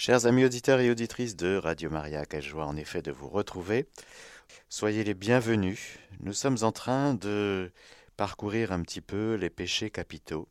Chers 0.00 0.26
amis 0.26 0.44
auditeurs 0.44 0.78
et 0.78 0.92
auditrices 0.92 1.34
de 1.34 1.56
Radio 1.56 1.90
Maria, 1.90 2.24
quelle 2.24 2.44
joie 2.44 2.66
en 2.66 2.76
effet 2.76 3.02
de 3.02 3.10
vous 3.10 3.28
retrouver. 3.28 3.88
Soyez 4.68 5.02
les 5.02 5.12
bienvenus. 5.12 5.98
Nous 6.20 6.34
sommes 6.34 6.58
en 6.62 6.70
train 6.70 7.14
de 7.14 7.72
parcourir 8.16 8.70
un 8.70 8.82
petit 8.82 9.00
peu 9.00 9.34
les 9.34 9.50
péchés 9.50 9.90
capitaux. 9.90 10.46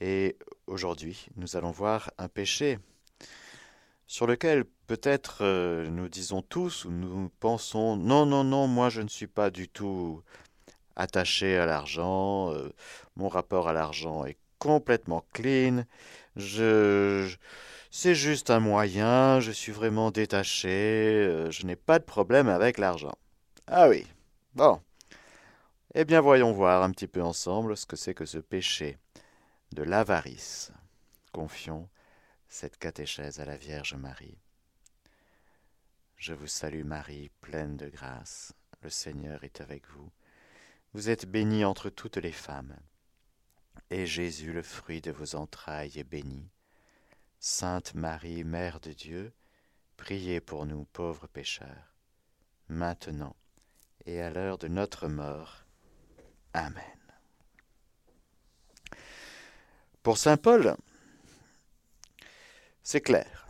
Et 0.00 0.36
aujourd'hui, 0.66 1.28
nous 1.36 1.56
allons 1.56 1.70
voir 1.70 2.10
un 2.18 2.26
péché 2.26 2.80
sur 4.08 4.26
lequel 4.26 4.64
peut-être 4.88 5.44
euh, 5.44 5.88
nous 5.88 6.08
disons 6.08 6.42
tous 6.42 6.84
ou 6.84 6.90
nous 6.90 7.30
pensons 7.38 7.94
non, 7.94 8.26
non, 8.26 8.42
non, 8.42 8.66
moi 8.66 8.88
je 8.88 9.02
ne 9.02 9.08
suis 9.08 9.28
pas 9.28 9.50
du 9.50 9.68
tout 9.68 10.20
attaché 10.96 11.58
à 11.58 11.66
l'argent, 11.66 12.52
euh, 12.52 12.72
mon 13.14 13.28
rapport 13.28 13.68
à 13.68 13.72
l'argent 13.72 14.24
est 14.24 14.36
complètement 14.58 15.24
clean, 15.32 15.84
je, 16.34 17.36
c'est 17.96 18.16
juste 18.16 18.50
un 18.50 18.58
moyen, 18.58 19.38
je 19.38 19.52
suis 19.52 19.70
vraiment 19.70 20.10
détaché, 20.10 20.68
euh, 20.68 21.52
je 21.52 21.64
n'ai 21.64 21.76
pas 21.76 22.00
de 22.00 22.04
problème 22.04 22.48
avec 22.48 22.76
l'argent. 22.78 23.14
Ah 23.68 23.88
oui, 23.88 24.04
bon. 24.56 24.82
Eh 25.94 26.04
bien 26.04 26.20
voyons 26.20 26.50
voir 26.50 26.82
un 26.82 26.90
petit 26.90 27.06
peu 27.06 27.22
ensemble 27.22 27.76
ce 27.76 27.86
que 27.86 27.94
c'est 27.94 28.12
que 28.12 28.26
ce 28.26 28.38
péché 28.38 28.98
de 29.70 29.84
l'avarice. 29.84 30.72
Confions 31.30 31.88
cette 32.48 32.78
catéchèse 32.78 33.38
à 33.38 33.44
la 33.44 33.56
Vierge 33.56 33.94
Marie. 33.94 34.38
Je 36.16 36.34
vous 36.34 36.48
salue 36.48 36.84
Marie, 36.84 37.30
pleine 37.42 37.76
de 37.76 37.88
grâce, 37.88 38.54
le 38.82 38.90
Seigneur 38.90 39.44
est 39.44 39.60
avec 39.60 39.88
vous. 39.90 40.10
Vous 40.94 41.10
êtes 41.10 41.30
bénie 41.30 41.64
entre 41.64 41.90
toutes 41.90 42.16
les 42.16 42.32
femmes, 42.32 42.76
et 43.90 44.04
Jésus, 44.04 44.52
le 44.52 44.62
fruit 44.64 45.00
de 45.00 45.12
vos 45.12 45.36
entrailles, 45.36 45.96
est 45.96 46.02
béni. 46.02 46.50
Sainte 47.46 47.92
Marie, 47.94 48.42
Mère 48.42 48.80
de 48.80 48.94
Dieu, 48.94 49.30
priez 49.98 50.40
pour 50.40 50.64
nous 50.64 50.86
pauvres 50.86 51.26
pécheurs, 51.26 51.94
maintenant 52.68 53.36
et 54.06 54.22
à 54.22 54.30
l'heure 54.30 54.56
de 54.56 54.66
notre 54.66 55.08
mort. 55.08 55.66
Amen. 56.54 56.82
Pour 60.02 60.16
Saint 60.16 60.38
Paul, 60.38 60.74
c'est 62.82 63.02
clair. 63.02 63.46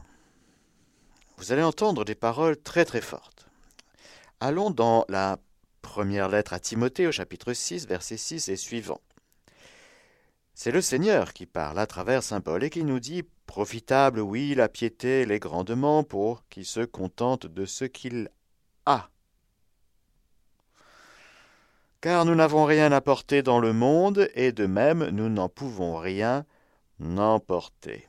Vous 1.36 1.52
allez 1.52 1.62
entendre 1.62 2.04
des 2.04 2.16
paroles 2.16 2.60
très 2.60 2.84
très 2.84 3.00
fortes. 3.00 3.47
Allons 4.41 4.72
dans 4.72 5.04
la 5.08 5.38
première 5.82 6.28
lettre 6.28 6.52
à 6.52 6.58
Timothée 6.58 7.06
au 7.06 7.12
chapitre 7.12 7.52
6, 7.52 7.86
verset 7.86 8.16
6 8.16 8.48
et 8.48 8.56
suivant. 8.56 9.00
C'est 10.52 10.72
le 10.72 10.80
Seigneur 10.80 11.32
qui 11.32 11.47
parle 11.47 11.78
à 11.78 11.86
travers 11.86 12.24
Saint 12.24 12.41
Paul 12.41 12.64
et 12.64 12.70
qui 12.70 12.82
nous 12.82 12.98
dit 12.98 13.24
Profitable, 13.55 14.19
oui, 14.19 14.56
la 14.56 14.69
piété 14.69 15.24
l'est 15.24 15.38
grandement 15.38 16.02
pour 16.02 16.42
qui 16.48 16.64
se 16.64 16.80
contente 16.80 17.47
de 17.47 17.66
ce 17.66 17.84
qu'il 17.84 18.28
a. 18.84 19.08
Car 22.00 22.25
nous 22.25 22.34
n'avons 22.34 22.64
rien 22.64 22.91
à 22.91 23.00
porter 23.00 23.44
dans 23.44 23.60
le 23.60 23.72
monde, 23.72 24.28
et 24.34 24.50
de 24.50 24.66
même 24.66 25.08
nous 25.10 25.28
n'en 25.28 25.48
pouvons 25.48 25.97
rien 25.97 26.44
emporter. 27.16 28.08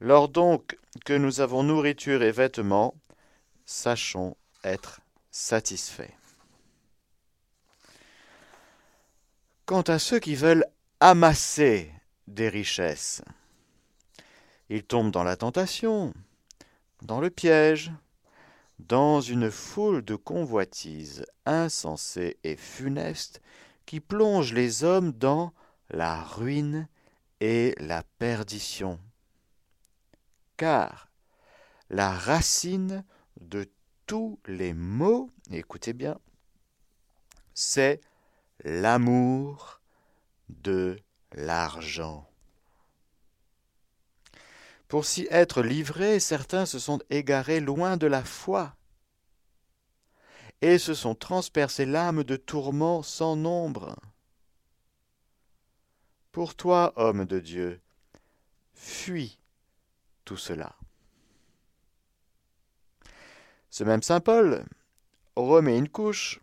Lors 0.00 0.28
donc 0.28 0.78
que 1.06 1.14
nous 1.14 1.40
avons 1.40 1.62
nourriture 1.62 2.22
et 2.22 2.32
vêtements, 2.32 2.94
sachons 3.64 4.36
être 4.62 5.00
satisfaits. 5.30 6.12
Quant 9.64 9.80
à 9.80 9.98
ceux 9.98 10.18
qui 10.18 10.34
veulent 10.34 10.66
amasser 11.00 11.95
des 12.26 12.48
richesses, 12.48 13.22
ils 14.68 14.82
tombent 14.82 15.12
dans 15.12 15.24
la 15.24 15.36
tentation, 15.36 16.12
dans 17.02 17.20
le 17.20 17.30
piège, 17.30 17.92
dans 18.78 19.20
une 19.20 19.50
foule 19.50 20.02
de 20.02 20.16
convoitises 20.16 21.24
insensées 21.44 22.38
et 22.44 22.56
funestes 22.56 23.40
qui 23.86 24.00
plongent 24.00 24.52
les 24.52 24.84
hommes 24.84 25.12
dans 25.12 25.52
la 25.90 26.22
ruine 26.22 26.88
et 27.40 27.74
la 27.78 28.02
perdition. 28.18 28.98
Car 30.56 31.08
la 31.90 32.10
racine 32.10 33.04
de 33.40 33.70
tous 34.06 34.40
les 34.46 34.74
maux, 34.74 35.30
écoutez 35.50 35.92
bien, 35.92 36.18
c'est 37.54 38.00
l'amour 38.64 39.80
de 40.48 40.98
l'argent. 41.36 42.28
Pour 44.88 45.04
s'y 45.04 45.26
être 45.30 45.62
livrés, 45.62 46.20
certains 46.20 46.66
se 46.66 46.78
sont 46.78 47.00
égarés 47.10 47.60
loin 47.60 47.96
de 47.96 48.06
la 48.06 48.24
foi 48.24 48.74
et 50.62 50.78
se 50.78 50.94
sont 50.94 51.14
transpercés 51.14 51.86
l'âme 51.86 52.24
de 52.24 52.36
tourments 52.36 53.02
sans 53.02 53.36
nombre. 53.36 53.96
Pour 56.32 56.54
toi, 56.54 56.92
homme 56.96 57.24
de 57.24 57.40
Dieu, 57.40 57.80
fuis 58.74 59.38
tout 60.24 60.36
cela. 60.36 60.76
Ce 63.70 63.84
même 63.84 64.02
Saint 64.02 64.20
Paul 64.20 64.64
remet 65.34 65.76
une 65.76 65.88
couche 65.88 66.40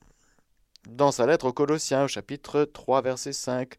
dans 0.87 1.11
sa 1.11 1.25
lettre 1.25 1.47
aux 1.47 1.53
Colossiens 1.53 2.03
au 2.03 2.07
chapitre 2.07 2.63
3 2.65 3.01
verset 3.01 3.33
5. 3.33 3.77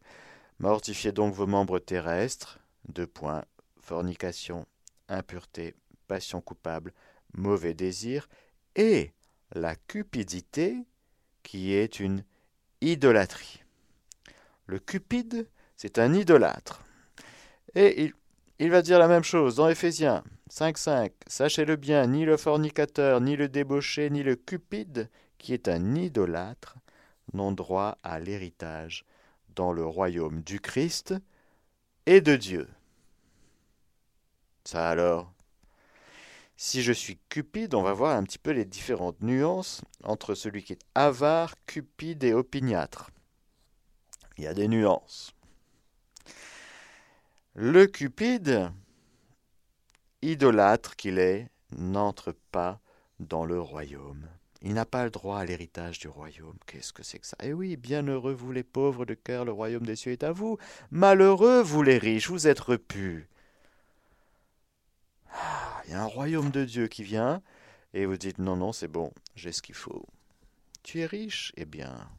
Mortifiez 0.59 1.11
donc 1.11 1.33
vos 1.33 1.47
membres 1.47 1.79
terrestres, 1.79 2.59
deux 2.87 3.07
points, 3.07 3.43
fornication, 3.79 4.65
impureté, 5.09 5.75
passion 6.07 6.41
coupable, 6.41 6.93
mauvais 7.33 7.73
désir, 7.73 8.29
et 8.75 9.11
la 9.53 9.75
cupidité 9.75 10.77
qui 11.43 11.73
est 11.73 11.99
une 11.99 12.23
idolâtrie. 12.81 13.63
Le 14.65 14.79
cupide, 14.79 15.47
c'est 15.75 15.99
un 15.99 16.13
idolâtre. 16.13 16.83
Et 17.75 18.03
il 18.03 18.13
il 18.57 18.71
va 18.71 18.81
dire 18.81 18.99
la 18.99 19.09
même 19.09 19.23
chose 19.23 19.55
dans 19.55 19.67
Éphésiens 19.67 20.23
5.5. 20.49 21.11
Sachez-le 21.27 21.75
bien, 21.75 22.07
ni 22.07 22.23
le 22.23 22.37
fornicateur, 22.37 23.19
ni 23.19 23.35
le 23.35 23.49
débauché, 23.49 24.09
ni 24.09 24.23
le 24.23 24.37
cupide, 24.37 25.09
qui 25.37 25.53
est 25.53 25.67
un 25.67 25.93
idolâtre, 25.93 26.77
n'ont 27.33 27.51
droit 27.51 27.97
à 28.01 28.17
l'héritage 28.21 29.03
dans 29.55 29.71
le 29.71 29.85
royaume 29.85 30.41
du 30.41 30.59
Christ 30.59 31.13
et 32.05 32.21
de 32.21 32.35
Dieu. 32.35 32.67
Ça 34.63 34.89
alors 34.89 35.33
Si 36.57 36.81
je 36.81 36.91
suis 36.91 37.17
cupide, 37.29 37.73
on 37.75 37.83
va 37.83 37.93
voir 37.93 38.15
un 38.15 38.23
petit 38.23 38.39
peu 38.39 38.51
les 38.51 38.65
différentes 38.65 39.21
nuances 39.21 39.81
entre 40.03 40.35
celui 40.35 40.63
qui 40.63 40.73
est 40.73 40.85
avare, 40.95 41.55
cupide 41.65 42.23
et 42.23 42.33
opiniâtre. 42.33 43.11
Il 44.37 44.43
y 44.43 44.47
a 44.47 44.53
des 44.53 44.67
nuances. 44.67 45.33
Le 47.53 47.87
Cupide, 47.87 48.69
idolâtre 50.21 50.97
qu'il 50.97 51.19
est, 51.19 51.49
n'entre 51.71 52.33
pas 52.51 52.81
dans 53.19 53.45
le 53.45 53.61
royaume. 53.61 54.27
Il 54.61 54.73
n'a 54.73 54.85
pas 54.85 55.03
le 55.03 55.11
droit 55.11 55.39
à 55.39 55.45
l'héritage 55.45 55.99
du 55.99 56.07
royaume. 56.07 56.57
Qu'est-ce 56.65 56.93
que 56.93 57.03
c'est 57.03 57.19
que 57.19 57.27
ça? 57.27 57.37
Eh 57.43 57.53
oui, 57.53 57.75
bienheureux 57.75 58.33
vous 58.33 58.51
les 58.51 58.63
pauvres 58.63 59.05
de 59.05 59.13
cœur, 59.13 59.45
le 59.45 59.51
royaume 59.51 59.85
des 59.85 59.95
cieux 59.95 60.11
est 60.11 60.23
à 60.23 60.31
vous. 60.31 60.57
Malheureux 60.91 61.61
vous 61.61 61.83
les 61.83 61.97
riches, 61.97 62.29
vous 62.29 62.47
êtes 62.47 62.61
repus. 62.61 63.27
Ah, 65.31 65.81
il 65.85 65.91
y 65.91 65.93
a 65.93 66.01
un 66.01 66.07
royaume 66.07 66.49
de 66.49 66.63
Dieu 66.63 66.87
qui 66.87 67.03
vient, 67.03 67.43
et 67.93 68.05
vous 68.05 68.17
dites 68.17 68.39
non, 68.39 68.55
non, 68.55 68.71
c'est 68.71 68.87
bon, 68.87 69.11
j'ai 69.35 69.51
ce 69.51 69.61
qu'il 69.61 69.75
faut. 69.75 70.05
Tu 70.81 71.01
es 71.01 71.05
riche? 71.05 71.51
Eh 71.57 71.65
bien, 71.65 72.09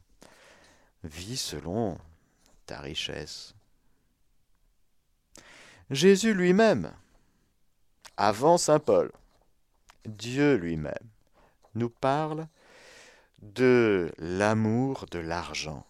vis 1.03 1.37
selon 1.37 1.97
ta 2.65 2.79
richesse. 2.79 3.55
Jésus 5.89 6.33
lui-même, 6.33 6.93
avant 8.17 8.57
Saint 8.57 8.79
Paul, 8.79 9.11
Dieu 10.05 10.55
lui-même, 10.55 10.93
nous 11.77 11.89
parle 11.89 12.47
de 13.41 14.11
l'amour 14.17 15.05
de 15.11 15.19
l'argent. 15.19 15.85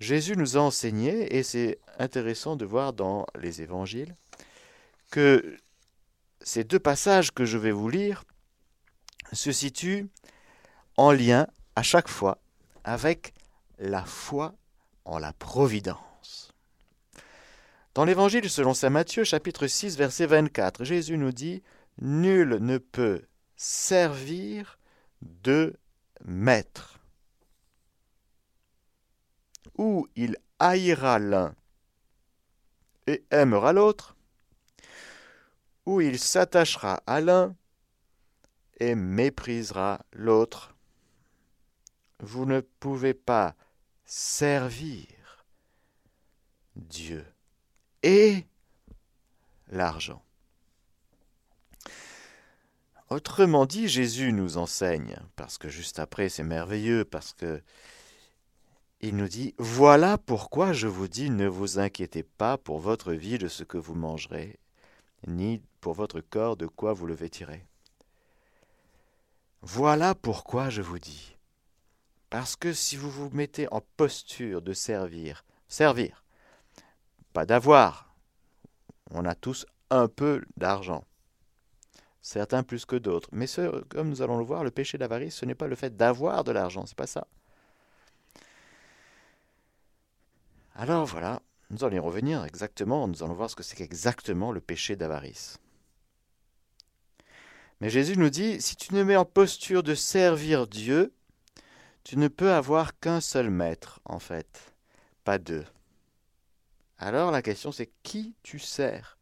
Jésus 0.00 0.36
nous 0.36 0.56
a 0.56 0.60
enseigné, 0.60 1.36
et 1.36 1.42
c'est 1.42 1.78
intéressant 1.98 2.56
de 2.56 2.64
voir 2.64 2.92
dans 2.92 3.26
les 3.38 3.62
évangiles, 3.62 4.14
que 5.10 5.56
ces 6.40 6.64
deux 6.64 6.78
passages 6.78 7.32
que 7.32 7.44
je 7.44 7.58
vais 7.58 7.72
vous 7.72 7.88
lire 7.88 8.24
se 9.32 9.52
situent 9.52 10.08
en 10.96 11.12
lien 11.12 11.46
à 11.74 11.82
chaque 11.82 12.08
fois 12.08 12.38
avec 12.84 13.34
la 13.78 14.04
foi 14.04 14.54
en 15.04 15.18
la 15.18 15.32
providence. 15.32 16.52
Dans 17.94 18.04
l'Évangile 18.04 18.48
selon 18.48 18.74
saint 18.74 18.90
Matthieu, 18.90 19.24
chapitre 19.24 19.66
6, 19.66 19.96
verset 19.96 20.26
24, 20.26 20.84
Jésus 20.84 21.18
nous 21.18 21.32
dit 21.32 21.62
Nul 22.00 22.58
ne 22.60 22.78
peut 22.78 23.26
servir 23.56 24.78
de 25.20 25.76
maître. 26.24 27.00
Ou 29.76 30.08
il 30.16 30.36
haïra 30.58 31.18
l'un 31.18 31.54
et 33.06 33.24
aimera 33.30 33.72
l'autre, 33.72 34.16
ou 35.86 36.00
il 36.00 36.18
s'attachera 36.18 37.02
à 37.06 37.20
l'un 37.20 37.56
et 38.78 38.94
méprisera 38.94 40.04
l'autre. 40.12 40.76
Vous 42.20 42.44
ne 42.44 42.60
pouvez 42.60 43.14
pas 43.14 43.56
servir 44.04 45.46
Dieu 46.76 47.24
et 48.02 48.46
l'argent. 49.68 50.22
Autrement 53.10 53.64
dit, 53.64 53.88
Jésus 53.88 54.32
nous 54.32 54.58
enseigne, 54.58 55.16
parce 55.34 55.56
que 55.56 55.68
juste 55.68 55.98
après 55.98 56.28
c'est 56.28 56.42
merveilleux, 56.42 57.04
parce 57.04 57.32
que 57.32 57.62
il 59.00 59.16
nous 59.16 59.28
dit, 59.28 59.54
voilà 59.58 60.18
pourquoi 60.18 60.72
je 60.72 60.88
vous 60.88 61.08
dis, 61.08 61.30
ne 61.30 61.46
vous 61.46 61.78
inquiétez 61.78 62.24
pas 62.24 62.58
pour 62.58 62.80
votre 62.80 63.12
vie 63.12 63.38
de 63.38 63.48
ce 63.48 63.62
que 63.62 63.78
vous 63.78 63.94
mangerez, 63.94 64.58
ni 65.26 65.62
pour 65.80 65.94
votre 65.94 66.20
corps 66.20 66.56
de 66.56 66.66
quoi 66.66 66.92
vous 66.92 67.06
le 67.06 67.14
vêtirez. 67.14 67.64
Voilà 69.62 70.14
pourquoi 70.14 70.68
je 70.68 70.82
vous 70.82 70.98
dis. 70.98 71.36
Parce 72.28 72.56
que 72.56 72.72
si 72.72 72.96
vous 72.96 73.10
vous 73.10 73.30
mettez 73.30 73.72
en 73.72 73.80
posture 73.96 74.60
de 74.60 74.72
servir, 74.72 75.44
servir, 75.68 76.24
pas 77.32 77.46
d'avoir, 77.46 78.14
on 79.12 79.24
a 79.24 79.34
tous 79.34 79.64
un 79.90 80.08
peu 80.08 80.44
d'argent, 80.56 81.04
certains 82.20 82.62
plus 82.62 82.84
que 82.84 82.96
d'autres. 82.96 83.28
Mais 83.32 83.46
ce, 83.46 83.82
comme 83.84 84.08
nous 84.08 84.22
allons 84.22 84.38
le 84.38 84.44
voir, 84.44 84.64
le 84.64 84.70
péché 84.70 84.98
d'avarice, 84.98 85.36
ce 85.36 85.46
n'est 85.46 85.54
pas 85.54 85.66
le 85.66 85.76
fait 85.76 85.96
d'avoir 85.96 86.44
de 86.44 86.52
l'argent, 86.52 86.86
c'est 86.86 86.96
pas 86.96 87.06
ça. 87.06 87.26
Alors 90.74 91.06
voilà, 91.06 91.42
nous 91.70 91.84
allons 91.84 91.96
y 91.96 91.98
revenir 92.00 92.44
exactement, 92.44 93.08
nous 93.08 93.22
allons 93.22 93.34
voir 93.34 93.50
ce 93.50 93.56
que 93.56 93.62
c'est 93.62 93.76
qu'exactement 93.76 94.52
le 94.52 94.60
péché 94.60 94.94
d'avarice. 94.96 95.58
Mais 97.80 97.90
Jésus 97.90 98.16
nous 98.16 98.30
dit, 98.30 98.60
si 98.60 98.76
tu 98.76 98.94
ne 98.94 99.02
mets 99.02 99.16
en 99.16 99.24
posture 99.24 99.82
de 99.82 99.94
servir 99.94 100.66
Dieu, 100.66 101.12
tu 102.04 102.16
ne 102.16 102.28
peux 102.28 102.52
avoir 102.52 102.98
qu'un 102.98 103.20
seul 103.20 103.50
maître, 103.50 104.00
en 104.04 104.18
fait, 104.18 104.74
pas 105.24 105.38
deux. 105.38 105.64
Alors 106.98 107.30
la 107.30 107.42
question 107.42 107.70
c'est 107.70 107.90
qui 108.02 108.34
tu 108.42 108.58
sers? 108.58 109.17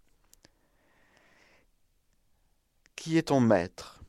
Qui 2.96 3.18
est 3.18 3.28
ton 3.28 3.40
maître 3.40 4.00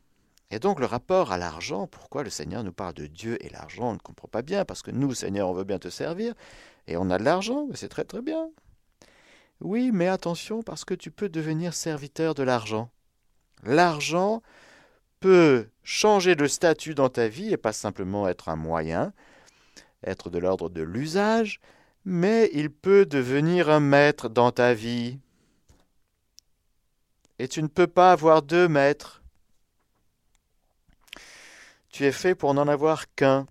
Et 0.49 0.59
donc 0.59 0.79
le 0.79 0.85
rapport 0.85 1.31
à 1.31 1.37
l'argent, 1.37 1.87
pourquoi 1.87 2.23
le 2.23 2.29
Seigneur 2.29 2.63
nous 2.63 2.73
parle 2.73 2.93
de 2.93 3.05
Dieu 3.05 3.37
et 3.45 3.49
l'argent, 3.49 3.89
on 3.89 3.93
ne 3.93 3.99
comprend 3.99 4.27
pas 4.29 4.41
bien, 4.41 4.65
parce 4.65 4.81
que 4.81 4.91
nous, 4.91 5.13
Seigneur, 5.13 5.49
on 5.49 5.53
veut 5.53 5.65
bien 5.65 5.79
te 5.79 5.89
servir, 5.89 6.33
et 6.87 6.97
on 6.97 7.09
a 7.09 7.17
de 7.19 7.23
l'argent, 7.23 7.67
c'est 7.75 7.89
très 7.89 8.05
très 8.05 8.21
bien. 8.21 8.49
Oui, 9.59 9.91
mais 9.93 10.07
attention, 10.07 10.63
parce 10.63 10.85
que 10.85 10.93
tu 10.93 11.11
peux 11.11 11.29
devenir 11.29 11.73
serviteur 11.73 12.33
de 12.33 12.43
l'argent. 12.43 12.89
L'argent 13.63 14.41
peut 15.19 15.67
changer 15.83 16.35
de 16.35 16.47
statut 16.47 16.93
dans 16.93 17.09
ta 17.09 17.27
vie 17.27 17.51
et 17.51 17.57
pas 17.57 17.73
simplement 17.73 18.27
être 18.27 18.49
un 18.49 18.55
moyen, 18.55 19.13
être 20.05 20.29
de 20.29 20.37
l'ordre 20.37 20.69
de 20.69 20.83
l'usage, 20.83 21.59
mais 22.05 22.49
il 22.53 22.69
peut 22.69 23.05
devenir 23.05 23.69
un 23.69 23.79
maître 23.79 24.29
dans 24.29 24.51
ta 24.51 24.73
vie 24.73 25.19
et 27.39 27.47
tu 27.47 27.61
ne 27.61 27.67
peux 27.67 27.87
pas 27.87 28.11
avoir 28.11 28.41
deux 28.41 28.67
maîtres. 28.67 29.21
Tu 31.89 32.05
es 32.05 32.11
fait 32.11 32.35
pour 32.35 32.53
n'en 32.53 32.67
avoir 32.67 33.13
qu'un. 33.13 33.47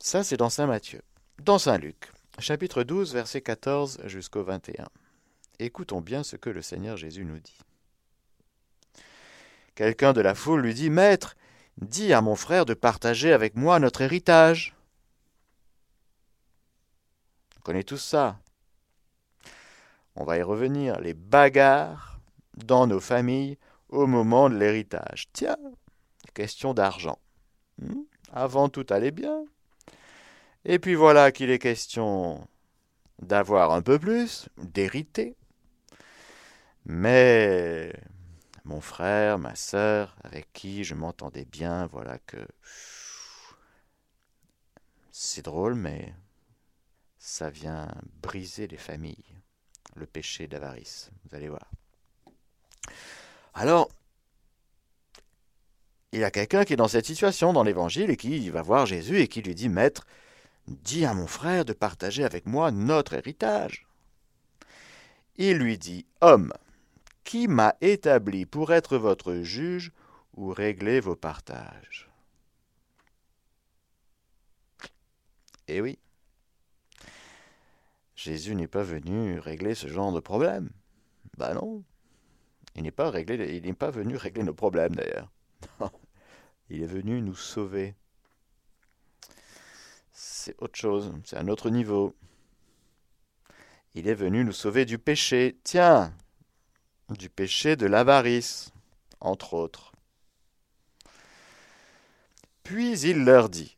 Ça, 0.00 0.24
c'est 0.24 0.36
dans 0.36 0.50
Saint 0.50 0.66
Matthieu. 0.66 1.02
Dans 1.38 1.58
Saint 1.58 1.78
Luc, 1.78 2.12
chapitre 2.38 2.82
12, 2.82 3.12
verset 3.12 3.42
14 3.42 4.00
jusqu'au 4.04 4.42
21. 4.42 4.88
Écoutons 5.58 6.00
bien 6.00 6.22
ce 6.22 6.36
que 6.36 6.50
le 6.50 6.62
Seigneur 6.62 6.96
Jésus 6.96 7.24
nous 7.24 7.38
dit. 7.38 7.58
Quelqu'un 9.74 10.12
de 10.12 10.20
la 10.20 10.34
foule 10.34 10.62
lui 10.62 10.74
dit, 10.74 10.90
Maître, 10.90 11.36
dis 11.76 12.12
à 12.12 12.20
mon 12.20 12.34
frère 12.34 12.64
de 12.64 12.74
partager 12.74 13.32
avec 13.32 13.54
moi 13.54 13.78
notre 13.78 14.00
héritage. 14.00 14.74
On 17.58 17.60
connaît 17.60 17.84
tous 17.84 17.98
ça 17.98 18.38
on 20.18 20.24
va 20.24 20.36
y 20.36 20.42
revenir, 20.42 20.98
les 21.00 21.14
bagarres 21.14 22.20
dans 22.56 22.88
nos 22.88 22.98
familles 22.98 23.56
au 23.88 24.08
moment 24.08 24.50
de 24.50 24.56
l'héritage. 24.56 25.28
Tiens, 25.32 25.56
question 26.34 26.74
d'argent. 26.74 27.20
Hmm? 27.80 28.02
Avant 28.32 28.68
tout 28.68 28.84
allait 28.90 29.12
bien. 29.12 29.44
Et 30.64 30.80
puis 30.80 30.96
voilà 30.96 31.30
qu'il 31.30 31.50
est 31.50 31.60
question 31.60 32.48
d'avoir 33.22 33.70
un 33.70 33.80
peu 33.80 34.00
plus, 34.00 34.48
d'hériter. 34.58 35.36
Mais 36.84 37.92
mon 38.64 38.80
frère, 38.80 39.38
ma 39.38 39.54
sœur, 39.54 40.16
avec 40.24 40.52
qui 40.52 40.82
je 40.82 40.96
m'entendais 40.96 41.44
bien, 41.44 41.86
voilà 41.86 42.18
que 42.26 42.44
c'est 45.12 45.44
drôle, 45.44 45.76
mais 45.76 46.12
ça 47.18 47.50
vient 47.50 47.88
briser 48.20 48.66
les 48.66 48.76
familles 48.76 49.37
le 49.98 50.06
péché 50.06 50.46
d'avarice. 50.46 51.10
Vous 51.24 51.36
allez 51.36 51.48
voir. 51.48 51.70
Alors, 53.54 53.88
il 56.12 56.20
y 56.20 56.24
a 56.24 56.30
quelqu'un 56.30 56.64
qui 56.64 56.72
est 56.72 56.76
dans 56.76 56.88
cette 56.88 57.06
situation 57.06 57.52
dans 57.52 57.62
l'évangile 57.62 58.10
et 58.10 58.16
qui 58.16 58.48
va 58.50 58.62
voir 58.62 58.86
Jésus 58.86 59.20
et 59.20 59.28
qui 59.28 59.42
lui 59.42 59.54
dit 59.54 59.68
Maître, 59.68 60.06
dis 60.66 61.04
à 61.04 61.12
mon 61.12 61.26
frère 61.26 61.64
de 61.64 61.72
partager 61.72 62.24
avec 62.24 62.46
moi 62.46 62.70
notre 62.70 63.14
héritage. 63.14 63.86
Il 65.36 65.58
lui 65.58 65.78
dit 65.78 66.06
Homme, 66.20 66.52
qui 67.24 67.46
m'a 67.46 67.74
établi 67.80 68.46
pour 68.46 68.72
être 68.72 68.96
votre 68.96 69.34
juge 69.42 69.92
ou 70.34 70.52
régler 70.52 71.00
vos 71.00 71.16
partages? 71.16 72.08
Eh 75.68 75.82
oui, 75.82 75.98
Jésus 78.18 78.56
n'est 78.56 78.66
pas 78.66 78.82
venu 78.82 79.38
régler 79.38 79.76
ce 79.76 79.86
genre 79.86 80.10
de 80.10 80.18
problème. 80.18 80.70
Ben 81.36 81.54
non. 81.54 81.84
Il 82.74 82.82
n'est 82.82 82.90
pas, 82.90 83.12
venu 83.12 84.16
régler 84.16 84.42
nos 84.42 84.54
problèmes 84.54 84.96
d'ailleurs. 84.96 85.30
il 86.68 86.82
est 86.82 86.86
venu 86.86 87.22
nous 87.22 87.36
sauver. 87.36 87.94
C'est 90.10 90.60
autre 90.60 90.76
chose, 90.76 91.14
c'est 91.24 91.36
un 91.36 91.46
autre 91.46 91.70
niveau. 91.70 92.16
Il 93.94 94.08
est 94.08 94.14
venu 94.14 94.44
nous 94.44 94.52
sauver 94.52 94.84
du 94.84 94.98
péché. 94.98 95.56
Tiens, 95.62 96.12
du 97.10 97.30
péché 97.30 97.76
de 97.76 97.86
l'avarice, 97.86 98.72
entre 99.20 99.54
autres. 99.54 99.92
Puis 102.64 102.98
il 102.98 103.24
leur 103.24 103.48
dit, 103.48 103.77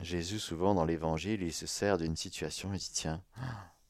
Jésus, 0.00 0.38
souvent 0.38 0.74
dans 0.74 0.86
l'Évangile, 0.86 1.42
il 1.42 1.52
se 1.52 1.66
sert 1.66 1.98
d'une 1.98 2.16
situation, 2.16 2.72
il 2.72 2.78
dit, 2.78 2.90
tiens, 2.92 3.22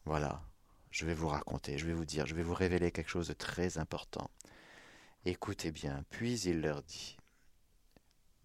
voilà, 0.04 0.42
je 0.90 1.06
vais 1.06 1.14
vous 1.14 1.28
raconter, 1.28 1.78
je 1.78 1.86
vais 1.86 1.92
vous 1.92 2.04
dire, 2.04 2.26
je 2.26 2.34
vais 2.34 2.42
vous 2.42 2.54
révéler 2.54 2.90
quelque 2.90 3.10
chose 3.10 3.28
de 3.28 3.32
très 3.32 3.78
important. 3.78 4.28
Écoutez 5.24 5.70
bien, 5.70 6.04
puis 6.10 6.40
il 6.40 6.62
leur 6.62 6.82
dit, 6.82 7.16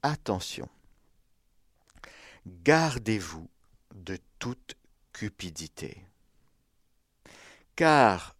attention, 0.04 0.70
gardez-vous 2.46 3.50
de 3.96 4.20
toute 4.38 4.76
cupidité, 5.12 6.06
car 7.76 8.36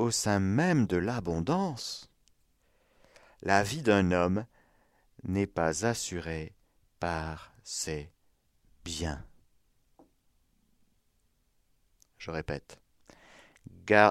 au 0.00 0.10
sein 0.10 0.40
même 0.40 0.86
de 0.86 0.96
l'abondance, 0.96 2.10
la 3.42 3.62
vie 3.62 3.82
d'un 3.82 4.10
homme 4.10 4.46
n'est 5.22 5.46
pas 5.46 5.86
assurée 5.86 6.52
par 6.98 7.52
ses 7.62 8.13
bien. 8.84 9.24
Je 12.18 12.30
répète. 12.30 12.78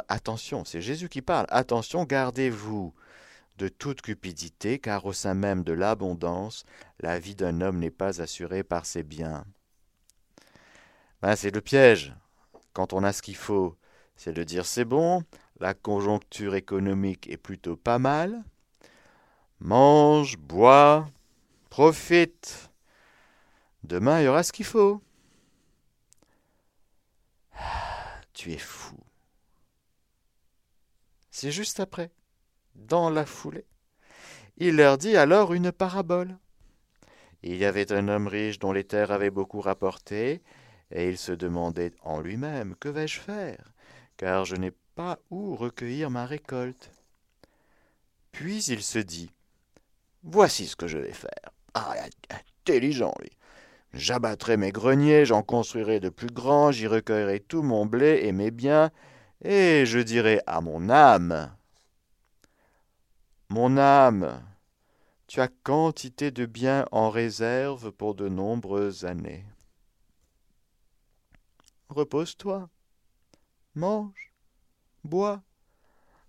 attention, 0.08 0.66
c'est 0.66 0.82
Jésus 0.82 1.10
qui 1.10 1.22
parle. 1.22 1.48
Attention, 1.50 2.04
gardez-vous 2.04 2.94
de 3.58 3.68
toute 3.68 4.02
cupidité, 4.02 4.80
car 4.80 5.06
au 5.06 5.14
sein 5.14 5.34
même 5.34 5.64
de 5.64 5.74
l'abondance, 5.74 6.66
la 7.00 7.20
vie 7.20 7.36
d'un 7.36 7.62
homme 7.62 7.80
n'est 7.80 7.92
pas 7.92 8.22
assurée 8.22 8.64
par 8.64 8.86
ses 8.86 9.04
biens. 9.04 9.46
Ben, 11.22 11.36
c'est 11.36 11.54
le 11.54 11.62
piège. 11.62 12.14
Quand 12.74 12.94
on 12.94 13.04
a 13.04 13.14
ce 13.14 13.22
qu'il 13.22 13.36
faut, 13.36 13.78
c'est 14.16 14.34
de 14.34 14.44
dire 14.44 14.66
c'est 14.66 14.86
bon, 14.86 15.24
la 15.60 15.74
conjoncture 15.74 16.56
économique 16.56 17.30
est 17.30 17.38
plutôt 17.38 17.76
pas 17.76 18.00
mal. 18.00 18.44
Mange, 19.60 20.38
bois, 20.38 21.08
profite. 21.70 22.73
Demain, 23.84 24.22
il 24.22 24.26
y 24.26 24.28
aura 24.28 24.44
ce 24.44 24.52
qu'il 24.52 24.66
faut. 24.66 25.02
Tu 28.34 28.52
es 28.52 28.58
fou. 28.58 28.98
C'est 31.30 31.52
juste 31.52 31.80
après, 31.80 32.12
dans 32.76 33.10
la 33.10 33.26
foulée. 33.26 33.66
Il 34.58 34.76
leur 34.76 34.98
dit 34.98 35.18
alors 35.18 35.54
une 35.54 35.72
parabole. 35.72 36.38
Il 37.42 37.58
y 37.58 37.66
avait 37.66 37.92
un 37.92 38.08
homme 38.08 38.28
riche 38.28 38.60
dont 38.60 38.72
les 38.72 38.86
terres 38.86 39.12
avaient 39.12 39.30
beaucoup 39.30 39.60
rapporté, 39.60 40.42
et 40.92 41.10
il 41.10 41.18
se 41.18 41.32
demandait 41.32 41.94
en 42.02 42.22
lui-même 42.22 42.76
Que 42.76 42.90
vais-je 42.90 43.20
faire? 43.20 43.74
Car 44.16 44.46
je 44.46 44.56
n'ai 44.56 44.72
pas 44.96 45.20
où 45.30 45.56
recueillir 45.56 46.10
ma 46.10 46.26
récolte. 46.26 46.92
Puis 48.32 48.64
il 48.66 48.82
se 48.82 49.00
dit 49.00 49.32
Voici 50.24 50.68
ce 50.68 50.76
que 50.76 50.88
je 50.88 50.98
vais 50.98 51.14
faire. 51.14 51.52
Ah, 51.74 51.96
intelligent. 52.62 53.14
J'abattrai 53.94 54.58
mes 54.58 54.72
greniers, 54.72 55.26
j'en 55.26 55.44
construirai 55.44 56.00
de 56.00 56.10
plus 56.10 56.28
grands, 56.28 56.72
j'y 56.72 56.88
recueillerai 56.88 57.40
tout 57.40 57.62
mon 57.62 57.86
blé 57.86 58.22
et 58.24 58.32
mes 58.32 58.50
biens, 58.50 58.90
et 59.44 59.86
je 59.86 60.00
dirai 60.00 60.42
à 60.48 60.62
mon 60.62 60.90
âme 60.90 61.56
Mon 63.50 63.78
âme, 63.78 64.44
tu 65.28 65.42
as 65.42 65.48
quantité 65.48 66.32
de 66.32 66.48
biens 66.48 66.88
en 66.92 67.12
réserve 67.12 67.92
pour 67.92 68.16
de 68.16 68.30
nombreuses 68.30 69.06
années. 69.06 69.46
Repose-toi, 71.90 72.70
mange, 73.76 74.34
bois, 75.04 75.44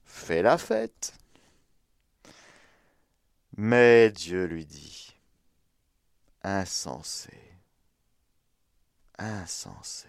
fais 0.05 0.43
la 0.43 0.59
fête. 0.59 1.15
Mais 3.57 4.11
Dieu 4.11 4.45
lui 4.45 4.67
dit, 4.67 5.17
insensé, 6.43 7.44
insensé, 9.19 10.09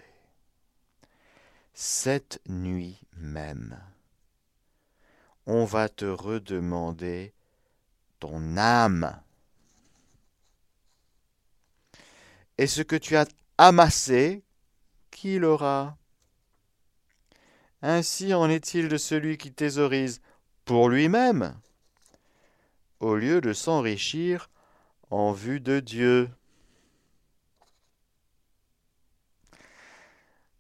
cette 1.74 2.42
nuit 2.48 3.00
même, 3.14 3.80
on 5.46 5.66
va 5.66 5.90
te 5.90 6.06
redemander 6.06 7.34
ton 8.20 8.58
âme. 8.58 9.20
Et 12.58 12.68
ce 12.68 12.82
que 12.82 12.96
tu 12.96 13.16
as 13.16 13.28
amassé, 13.58 14.44
qui 15.12 15.40
l'aura? 15.40 15.98
Ainsi 17.82 18.34
en 18.34 18.50
est-il 18.50 18.88
de 18.88 18.98
celui 18.98 19.38
qui 19.38 19.54
thésaurise 19.54 20.22
pour 20.64 20.90
lui-même, 20.90 21.56
au 23.00 23.16
lieu 23.16 23.40
de 23.42 23.54
s'enrichir 23.54 24.50
en 25.12 25.32
vue 25.32 25.60
de 25.60 25.80
Dieu. 25.80 26.30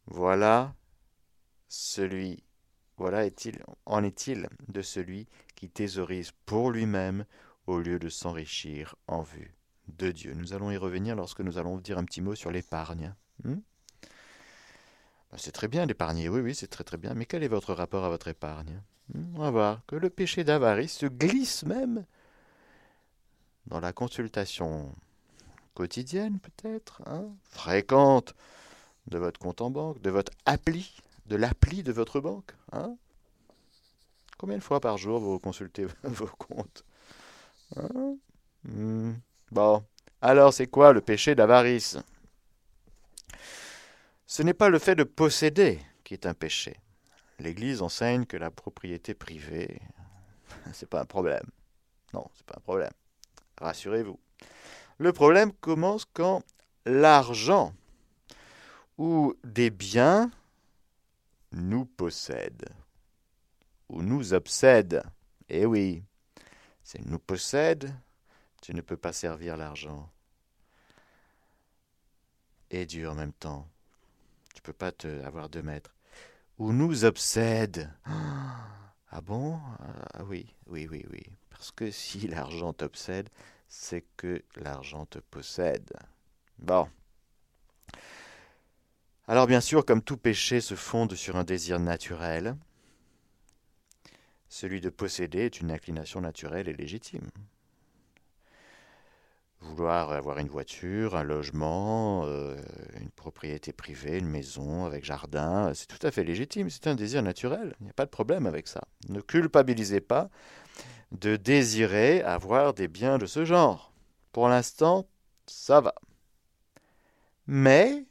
Voilà 0.07 0.75
celui, 1.67 2.43
voilà 2.97 3.25
est-il, 3.25 3.63
en 3.85 4.03
est-il 4.03 4.47
de 4.67 4.81
celui 4.81 5.27
qui 5.55 5.69
thésaurise 5.69 6.31
pour 6.45 6.71
lui-même 6.71 7.25
au 7.67 7.79
lieu 7.79 8.00
de 8.00 8.09
s'enrichir 8.09 8.95
en 9.07 9.21
vue 9.21 9.55
de 9.88 10.12
Dieu. 10.12 10.33
Nous 10.33 10.53
allons 10.53 10.71
y 10.71 10.77
revenir 10.77 11.15
lorsque 11.15 11.41
nous 11.41 11.57
allons 11.57 11.77
dire 11.77 11.97
un 11.97 12.05
petit 12.05 12.21
mot 12.21 12.35
sur 12.35 12.51
l'épargne. 12.51 13.15
Hmm? 13.43 13.55
Ben, 15.31 15.38
c'est 15.38 15.51
très 15.51 15.67
bien 15.67 15.85
d'épargner, 15.88 16.29
oui, 16.29 16.41
oui, 16.41 16.55
c'est 16.55 16.67
très 16.67 16.83
très 16.83 16.97
bien, 16.97 17.13
mais 17.13 17.25
quel 17.25 17.43
est 17.43 17.47
votre 17.47 17.74
rapport 17.74 18.05
à 18.05 18.09
votre 18.09 18.27
épargne 18.27 18.81
hmm, 19.13 19.35
On 19.35 19.39
va 19.39 19.51
voir 19.51 19.81
que 19.88 19.95
le 19.95 20.09
péché 20.09 20.43
d'avarice 20.43 20.97
se 20.97 21.05
glisse 21.07 21.63
même 21.63 22.05
dans 23.67 23.79
la 23.79 23.93
consultation 23.93 24.93
quotidienne 25.74 26.39
peut-être, 26.39 27.01
hein, 27.07 27.27
fréquente 27.50 28.35
de 29.07 29.17
votre 29.17 29.39
compte 29.39 29.62
en 29.62 29.69
banque, 29.69 30.01
de 30.01 30.09
votre 30.09 30.31
appli, 30.45 30.95
de 31.27 31.35
l'appli 31.35 31.83
de 31.83 31.91
votre 31.91 32.19
banque. 32.19 32.51
Hein 32.71 32.95
Combien 34.38 34.57
de 34.57 34.63
fois 34.63 34.79
par 34.79 34.97
jour 34.97 35.19
vous 35.19 35.39
consultez 35.39 35.85
vos 36.03 36.27
comptes 36.27 36.83
hein? 37.75 38.17
Hmm, 38.63 39.13
Bon, 39.51 39.83
alors 40.21 40.53
c'est 40.53 40.67
quoi 40.67 40.91
le 40.91 41.01
péché 41.01 41.35
d'avarice? 41.35 41.97
Ce 44.27 44.41
n'est 44.41 44.53
pas 44.55 44.69
le 44.69 44.79
fait 44.79 44.95
de 44.95 45.03
posséder 45.03 45.79
qui 46.03 46.13
est 46.13 46.25
un 46.25 46.33
péché. 46.33 46.79
L'Église 47.39 47.81
enseigne 47.81 48.25
que 48.25 48.38
la 48.38 48.50
propriété 48.50 49.13
privée, 49.13 49.81
c'est 50.74 50.89
pas 50.89 51.01
un 51.01 51.05
problème. 51.05 51.45
Non, 52.13 52.25
c'est 52.33 52.45
pas 52.45 52.55
un 52.57 52.62
problème. 52.62 52.91
Rassurez-vous. 53.59 54.19
Le 54.97 55.13
problème 55.13 55.51
commence 55.53 56.05
quand 56.05 56.43
l'argent 56.85 57.74
ou 58.97 59.35
des 59.43 59.69
biens 59.69 60.31
nous 61.51 61.85
possèdent 61.85 62.69
ou 63.89 64.01
nous 64.01 64.33
obsèdent. 64.33 65.03
Eh 65.49 65.65
oui, 65.65 66.03
s'ils 66.83 67.07
nous 67.07 67.19
possèdent, 67.19 67.93
tu 68.61 68.73
ne 68.73 68.81
peux 68.81 68.97
pas 68.97 69.13
servir 69.13 69.57
l'argent. 69.57 70.09
Et 72.71 72.85
Dieu 72.85 73.09
en 73.09 73.15
même 73.15 73.33
temps. 73.33 73.67
Tu 74.53 74.61
peux 74.61 74.73
pas 74.73 74.91
te 74.91 75.23
avoir 75.23 75.49
deux 75.49 75.61
mètres. 75.61 75.93
Ou 76.57 76.71
nous 76.71 77.05
obsède. 77.05 77.91
Ah 78.05 79.21
bon? 79.21 79.59
Ah 80.13 80.23
oui, 80.23 80.53
oui, 80.67 80.87
oui, 80.89 81.05
oui. 81.11 81.23
Parce 81.49 81.71
que 81.71 81.91
si 81.91 82.27
l'argent 82.27 82.73
t'obsède, 82.73 83.29
c'est 83.67 84.05
que 84.17 84.43
l'argent 84.55 85.05
te 85.05 85.19
possède. 85.19 85.93
Bon. 86.57 86.89
Alors 89.27 89.48
bien 89.48 89.62
sûr, 89.62 89.86
comme 89.86 90.01
tout 90.01 90.17
péché 90.17 90.62
se 90.62 90.75
fonde 90.75 91.15
sur 91.15 91.36
un 91.36 91.44
désir 91.44 91.79
naturel, 91.79 92.55
celui 94.50 94.82
de 94.82 94.89
posséder 94.89 95.39
est 95.39 95.60
une 95.60 95.72
inclination 95.72 96.22
naturelle 96.22 96.70
et 96.70 96.74
légitime 96.74 97.29
vouloir 99.65 100.12
avoir 100.12 100.38
une 100.38 100.48
voiture, 100.48 101.15
un 101.15 101.24
logement, 101.24 102.24
euh, 102.25 102.55
une 103.01 103.10
propriété 103.10 103.74
privée, 103.74 104.17
une 104.17 104.27
maison 104.27 104.86
avec 104.86 105.03
jardin, 105.03 105.74
c'est 105.74 105.88
tout 105.88 106.05
à 106.05 106.12
fait 106.12 106.24
légitime, 106.24 106.70
c'est 106.70 106.88
un 106.88 106.96
désir 106.96 107.22
naturel, 107.24 107.75
il 107.79 107.86
n'y 107.86 107.89
a 107.89 107.94
pas 107.94 108.05
de 108.05 108.12
problème 108.12 108.46
avec 108.46 108.67
ça. 108.67 108.82
Ne 109.10 109.22
culpabilisez 109.22 110.01
pas 110.01 110.29
de 111.12 111.36
désirer 111.36 112.22
avoir 112.22 112.74
des 112.74 112.88
biens 112.88 113.17
de 113.17 113.25
ce 113.25 113.46
genre. 113.46 113.91
Pour 114.32 114.48
l'instant, 114.50 115.08
ça 115.48 115.82
va. 115.82 115.96
Mais 117.48 118.05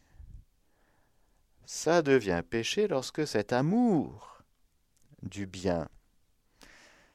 ça 1.66 2.02
devient 2.02 2.42
péché 2.48 2.88
lorsque 2.88 3.26
cet 3.26 3.52
amour 3.52 4.42
du 5.22 5.46
bien, 5.46 5.88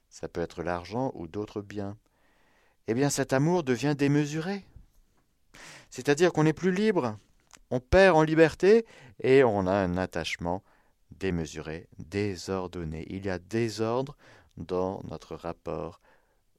ça 0.09 0.27
peut 0.27 0.41
être 0.41 0.63
l'argent 0.63 1.11
ou 1.13 1.27
d'autres 1.27 1.61
biens, 1.61 1.97
eh 2.87 2.93
bien 2.93 3.09
cet 3.09 3.33
amour 3.33 3.63
devient 3.63 3.95
démesuré. 3.97 4.65
C'est-à-dire 5.89 6.33
qu'on 6.33 6.43
n'est 6.43 6.53
plus 6.53 6.71
libre, 6.71 7.17
on 7.69 7.79
perd 7.79 8.15
en 8.15 8.23
liberté 8.23 8.85
et 9.21 9.43
on 9.43 9.67
a 9.67 9.73
un 9.73 9.97
attachement 9.97 10.63
démesuré, 11.11 11.87
désordonné. 11.99 13.05
Il 13.09 13.25
y 13.25 13.29
a 13.29 13.39
désordre 13.39 14.15
dans 14.57 15.01
notre 15.03 15.35
rapport 15.35 16.01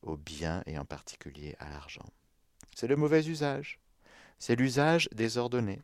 au 0.03 0.17
bien 0.17 0.63
et 0.67 0.79
en 0.79 0.85
particulier 0.85 1.57
à 1.59 1.69
l'argent. 1.69 2.07
C'est 2.75 2.87
le 2.87 2.97
mauvais 2.97 3.27
usage, 3.27 3.81
c'est 4.39 4.57
l'usage 4.57 5.09
désordonné. 5.13 5.81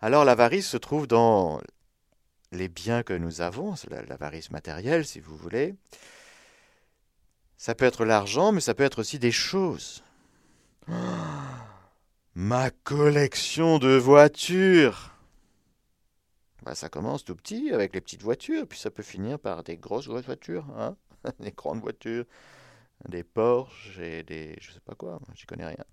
Alors 0.00 0.24
l'avarice 0.24 0.68
se 0.68 0.76
trouve 0.76 1.06
dans 1.06 1.60
les 2.52 2.68
biens 2.68 3.02
que 3.02 3.12
nous 3.12 3.40
avons, 3.40 3.74
l'avarice 4.08 4.50
matérielle 4.50 5.04
si 5.04 5.20
vous 5.20 5.36
voulez, 5.36 5.74
ça 7.56 7.74
peut 7.74 7.86
être 7.86 8.04
l'argent, 8.04 8.52
mais 8.52 8.60
ça 8.60 8.74
peut 8.74 8.84
être 8.84 9.00
aussi 9.00 9.18
des 9.18 9.32
choses. 9.32 10.04
ma 12.34 12.70
collection 12.70 13.78
de 13.78 13.96
voitures. 13.96 15.12
Bah, 16.62 16.74
ça 16.74 16.88
commence 16.88 17.24
tout 17.24 17.34
petit 17.34 17.72
avec 17.72 17.94
les 17.94 18.00
petites 18.00 18.22
voitures, 18.22 18.66
puis 18.66 18.78
ça 18.78 18.90
peut 18.90 19.02
finir 19.02 19.38
par 19.38 19.62
des 19.62 19.76
grosses, 19.76 20.08
grosses 20.08 20.26
voitures, 20.26 20.66
hein 20.76 20.96
des 21.40 21.52
grandes 21.52 21.80
voitures, 21.80 22.24
des 23.08 23.24
Porsche 23.24 23.98
et 24.00 24.22
des 24.22 24.56
je 24.60 24.72
sais 24.72 24.80
pas 24.80 24.94
quoi, 24.94 25.18
j'y 25.34 25.46
connais 25.46 25.66
rien. 25.66 25.84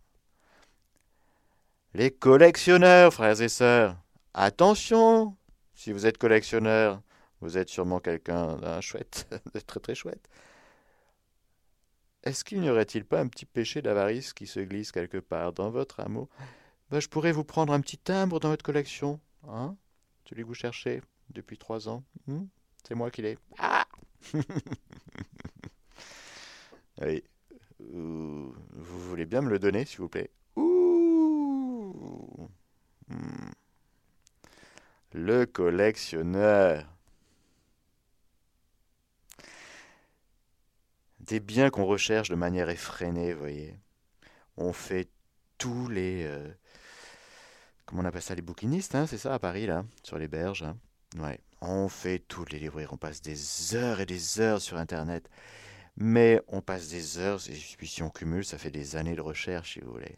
Les 1.96 2.10
collectionneurs, 2.10 3.14
frères 3.14 3.40
et 3.40 3.50
sœurs, 3.50 3.96
attention, 4.34 5.38
si 5.76 5.92
vous 5.92 6.08
êtes 6.08 6.18
collectionneur, 6.18 7.04
vous 7.40 7.56
êtes 7.60 7.70
sûrement 7.70 8.00
quelqu'un 8.00 8.56
d'un 8.56 8.82
chouette, 8.82 9.28
de 9.54 9.60
très 9.60 9.80
très 9.80 9.94
chouette. 9.94 10.28
Est-ce 12.24 12.44
qu'il 12.44 12.62
n'y 12.62 12.70
aurait-il 12.72 13.06
pas 13.06 13.20
un 13.20 13.28
petit 13.28 13.46
péché 13.46 13.84
d'avarice 13.84 14.34
qui 14.34 14.48
se 14.48 14.60
glisse 14.60 14.92
quelque 14.92 15.20
part 15.20 15.54
dans 15.54 15.70
votre 15.70 16.00
amour? 16.00 16.30
Ben, 16.90 17.00
Je 17.00 17.10
pourrais 17.10 17.32
vous 17.32 17.44
prendre 17.44 17.72
un 17.74 17.82
petit 17.82 18.00
timbre 18.00 18.40
dans 18.40 18.50
votre 18.50 18.66
collection. 18.66 19.20
Hein? 19.48 19.76
Celui 20.28 20.42
que 20.42 20.48
vous 20.48 20.56
cherchez 20.56 21.02
depuis 21.30 21.60
trois 21.60 21.90
ans. 21.90 22.04
Hmm? 22.26 22.46
C'est 22.88 22.96
moi 22.96 23.12
qui 23.12 23.22
l'ai. 23.22 23.38
Ah 23.60 23.86
Allez. 27.00 27.24
Vous 27.80 28.56
voulez 28.72 29.26
bien 29.26 29.42
me 29.42 29.50
le 29.50 29.60
donner, 29.60 29.86
s'il 29.86 30.00
vous 30.00 30.10
plaît? 30.10 30.32
Le 35.14 35.46
collectionneur. 35.46 36.86
des 41.24 41.40
biens 41.40 41.70
qu'on 41.70 41.86
recherche 41.86 42.30
de 42.30 42.36
manière 42.36 42.70
effrénée, 42.70 43.34
vous 43.34 43.40
voyez. 43.40 43.80
On 44.58 44.74
fait 44.74 45.10
tous 45.58 45.88
les, 45.88 46.24
euh, 46.26 46.52
comment 47.86 48.02
on 48.02 48.06
appelle 48.06 48.22
ça, 48.22 48.36
les 48.36 48.42
bouquinistes, 48.42 48.96
hein, 48.96 49.08
c'est 49.08 49.18
ça 49.18 49.34
à 49.34 49.40
Paris, 49.40 49.66
là, 49.66 49.86
sur 50.04 50.18
les 50.18 50.28
berges. 50.28 50.64
Hein. 50.64 50.78
Ouais. 51.18 51.40
On 51.62 51.88
fait 51.88 52.20
toutes 52.20 52.52
les 52.52 52.60
librairies, 52.60 52.90
on 52.92 52.98
passe 52.98 53.22
des 53.22 53.76
heures 53.76 54.02
et 54.02 54.06
des 54.06 54.42
heures 54.42 54.62
sur 54.62 54.78
Internet. 54.78 55.30
Mais 55.96 56.42
on 56.48 56.62
passe 56.62 56.90
des 56.90 57.20
heures, 57.20 57.40
si 57.40 58.04
on 58.04 58.10
cumule, 58.10 58.44
ça 58.44 58.58
fait 58.58 58.72
des 58.72 58.96
années 58.96 59.16
de 59.16 59.22
recherche, 59.22 59.74
si 59.74 59.80
vous 59.80 59.92
voulez. 59.92 60.18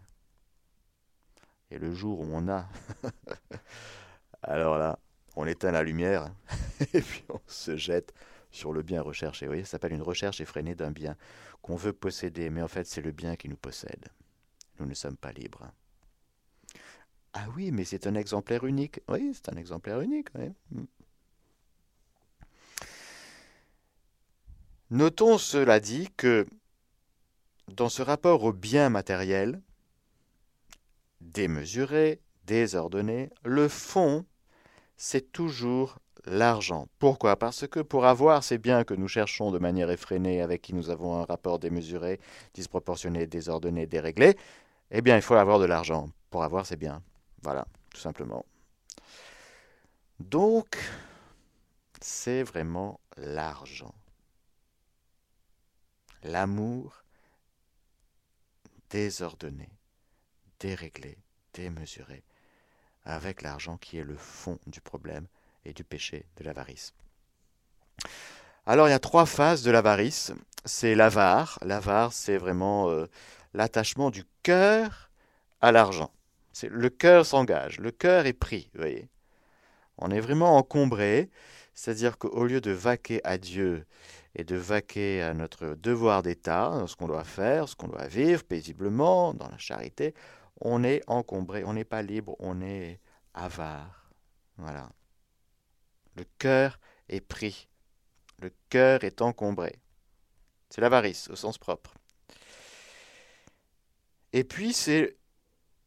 Et 1.72 1.80
le 1.80 1.94
jour 1.94 2.20
où 2.22 2.28
on 2.32 2.48
a, 2.48 2.68
alors 4.44 4.78
là, 4.78 5.00
on 5.36 5.46
éteint 5.46 5.72
la 5.72 5.84
lumière, 5.84 6.32
et 6.94 7.02
puis 7.02 7.24
on 7.30 7.42
se 7.48 7.76
jette 7.76 8.14
sur 8.52 8.72
le 8.72 8.82
bien 8.82 9.02
recherché. 9.02 9.46
Vous 9.46 9.52
voyez, 9.52 9.66
ça 9.66 9.72
s'appelle 9.72 9.94
une 9.94 10.02
recherche 10.02 10.40
effrénée 10.40 10.76
d'un 10.76 10.92
bien 10.92 11.16
qu'on 11.62 11.76
veut 11.76 11.94
posséder, 11.94 12.50
mais 12.50 12.62
en 12.62 12.68
fait 12.68 12.86
c'est 12.86 13.02
le 13.02 13.12
bien 13.12 13.36
qui 13.36 13.50
nous 13.50 13.58
possède. 13.58 14.06
Nous 14.80 14.86
ne 14.86 14.94
sommes 14.94 15.18
pas 15.18 15.32
libres. 15.32 15.72
Ah 17.34 17.48
oui, 17.56 17.72
mais 17.72 17.84
c'est 17.84 18.08
un 18.08 18.16
exemplaire 18.16 18.66
unique. 18.66 19.02
Oui, 19.10 19.32
c'est 19.34 19.52
un 19.52 19.58
exemplaire 19.58 20.00
unique. 20.00 20.30
Mm. 20.72 20.84
Notons 24.92 25.38
cela 25.38 25.80
dit 25.80 26.10
que 26.16 26.46
dans 27.74 27.90
ce 27.90 28.02
rapport 28.02 28.44
au 28.44 28.54
bien 28.54 28.90
matériel, 28.90 29.62
démesuré, 31.22 32.22
désordonné, 32.46 33.30
le 33.44 33.68
fond, 33.68 34.26
c'est 34.98 35.32
toujours 35.32 36.00
l'argent. 36.26 36.88
Pourquoi? 37.00 37.36
Parce 37.36 37.68
que 37.68 37.80
pour 37.80 38.06
avoir 38.06 38.44
ces 38.44 38.58
biens 38.58 38.84
que 38.84 38.94
nous 38.94 39.08
cherchons 39.08 39.52
de 39.52 39.60
manière 39.60 39.90
effrénée, 39.90 40.42
avec 40.42 40.62
qui 40.62 40.74
nous 40.74 40.90
avons 40.90 41.16
un 41.16 41.26
rapport 41.26 41.60
démesuré, 41.60 42.20
disproportionné, 42.54 43.28
désordonné, 43.28 43.86
déréglé, 43.88 44.38
eh 44.92 45.02
bien 45.02 45.16
il 45.16 45.22
faut 45.22 45.36
avoir 45.36 45.60
de 45.60 45.66
l'argent 45.66 46.10
pour 46.30 46.44
avoir 46.44 46.66
ces 46.66 46.76
biens. 46.76 47.02
Voilà, 47.44 47.66
tout 47.94 48.02
simplement. 48.02 48.46
Donc, 50.20 50.78
c'est 52.02 52.44
vraiment 52.44 53.00
l'argent. 53.18 53.94
L'amour 56.24 57.04
désordonné, 58.90 59.70
déréglé, 60.66 61.20
démesuré, 61.54 62.24
avec 63.04 63.44
l'argent 63.44 63.78
qui 63.78 64.00
est 64.00 64.04
le 64.04 64.16
fond 64.16 64.58
du 64.66 64.82
problème 64.82 65.28
et 65.64 65.74
du 65.74 65.84
péché 65.84 66.26
de 66.38 66.44
l'avarice. 66.44 66.96
Alors 68.66 68.88
il 68.88 68.92
y 68.92 68.96
a 68.96 69.00
trois 69.00 69.28
phases 69.28 69.62
de 69.62 69.70
l'avarice. 69.70 70.34
C'est 70.66 70.96
l'avare. 70.96 71.60
L'avare, 71.62 72.14
c'est 72.14 72.38
vraiment 72.38 72.90
euh, 72.90 73.06
l'attachement 73.54 74.10
du 74.10 74.24
cœur 74.42 75.12
à 75.62 75.72
l'argent. 75.72 76.12
C'est 76.52 76.70
le 76.70 76.90
cœur 76.90 77.28
s'engage, 77.28 77.80
le 77.80 77.92
cœur 77.92 78.26
est 78.26 78.34
pris, 78.34 78.72
vous 78.74 78.80
voyez. 78.80 79.08
On 80.00 80.10
est 80.10 80.20
vraiment 80.20 80.58
encombré, 80.58 81.30
c'est-à-dire 81.76 82.18
qu'au 82.18 82.46
lieu 82.46 82.60
de 82.60 82.72
vaquer 82.72 83.22
à 83.24 83.38
Dieu 83.38 83.86
et 84.36 84.44
de 84.44 84.56
vaquer 84.56 85.22
à 85.22 85.36
notre 85.36 85.76
devoir 85.76 86.24
d'État, 86.24 86.86
ce 86.88 86.96
qu'on 86.96 87.08
doit 87.08 87.24
faire, 87.24 87.70
ce 87.70 87.76
qu'on 87.76 87.88
doit 87.88 88.08
vivre 88.08 88.44
paisiblement, 88.44 89.34
dans 89.36 89.48
la 89.48 89.58
charité, 89.58 90.16
on 90.62 90.84
est 90.84 91.02
encombré, 91.08 91.64
on 91.64 91.74
n'est 91.74 91.86
pas 91.86 92.02
libre, 92.02 92.36
on 92.40 92.62
est 92.62 93.00
avare. 93.34 94.10
Voilà. 94.58 94.90
Le 96.16 96.26
cœur 96.40 96.80
est 97.10 97.22
pris. 97.22 97.68
Le 98.42 98.52
cœur 98.70 99.04
est 99.04 99.22
encombré. 99.22 99.80
C'est 100.70 100.82
l'avarice 100.82 101.30
au 101.30 101.36
sens 101.36 101.58
propre. 101.58 101.94
Et 104.34 104.44
puis 104.44 104.74
c'est 104.74 105.18